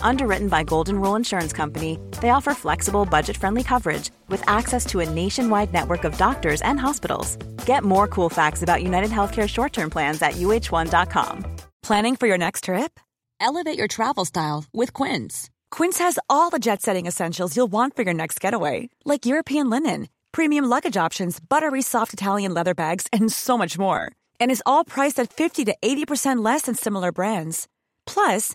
Underwritten 0.00 0.48
by 0.48 0.62
Golden 0.62 1.00
Rule 1.00 1.16
Insurance 1.16 1.52
Company, 1.52 1.98
they 2.22 2.30
offer 2.30 2.54
flexible, 2.54 3.04
budget 3.04 3.36
friendly 3.36 3.62
coverage 3.62 4.10
with 4.28 4.42
access 4.48 4.86
to 4.86 5.00
a 5.00 5.10
nationwide 5.10 5.72
network 5.72 6.04
of 6.04 6.16
doctors 6.16 6.62
and 6.62 6.80
hospitals. 6.80 7.36
Get 7.66 7.84
more 7.84 8.08
cool 8.08 8.30
facts 8.30 8.62
about 8.62 8.82
United 8.82 9.10
Healthcare 9.10 9.48
short 9.48 9.72
term 9.72 9.90
plans 9.90 10.22
at 10.22 10.34
uh1.com. 10.34 11.44
Planning 11.82 12.16
for 12.16 12.26
your 12.26 12.38
next 12.38 12.64
trip? 12.64 12.98
Elevate 13.40 13.78
your 13.78 13.88
travel 13.88 14.24
style 14.24 14.64
with 14.72 14.92
Quince. 14.92 15.50
Quince 15.70 15.98
has 15.98 16.18
all 16.28 16.50
the 16.50 16.58
jet 16.58 16.82
setting 16.82 17.06
essentials 17.06 17.54
you'll 17.56 17.66
want 17.66 17.94
for 17.94 18.02
your 18.02 18.14
next 18.14 18.40
getaway, 18.40 18.88
like 19.04 19.26
European 19.26 19.68
linen, 19.70 20.08
premium 20.32 20.64
luggage 20.64 20.96
options, 20.96 21.38
buttery 21.40 21.82
soft 21.82 22.12
Italian 22.12 22.54
leather 22.54 22.74
bags, 22.74 23.06
and 23.12 23.30
so 23.30 23.56
much 23.58 23.78
more. 23.78 24.10
And 24.40 24.50
is 24.50 24.62
all 24.66 24.84
priced 24.84 25.20
at 25.20 25.32
50 25.32 25.64
to 25.66 25.76
80% 25.82 26.44
less 26.44 26.62
than 26.62 26.74
similar 26.74 27.12
brands. 27.12 27.68
Plus, 28.06 28.54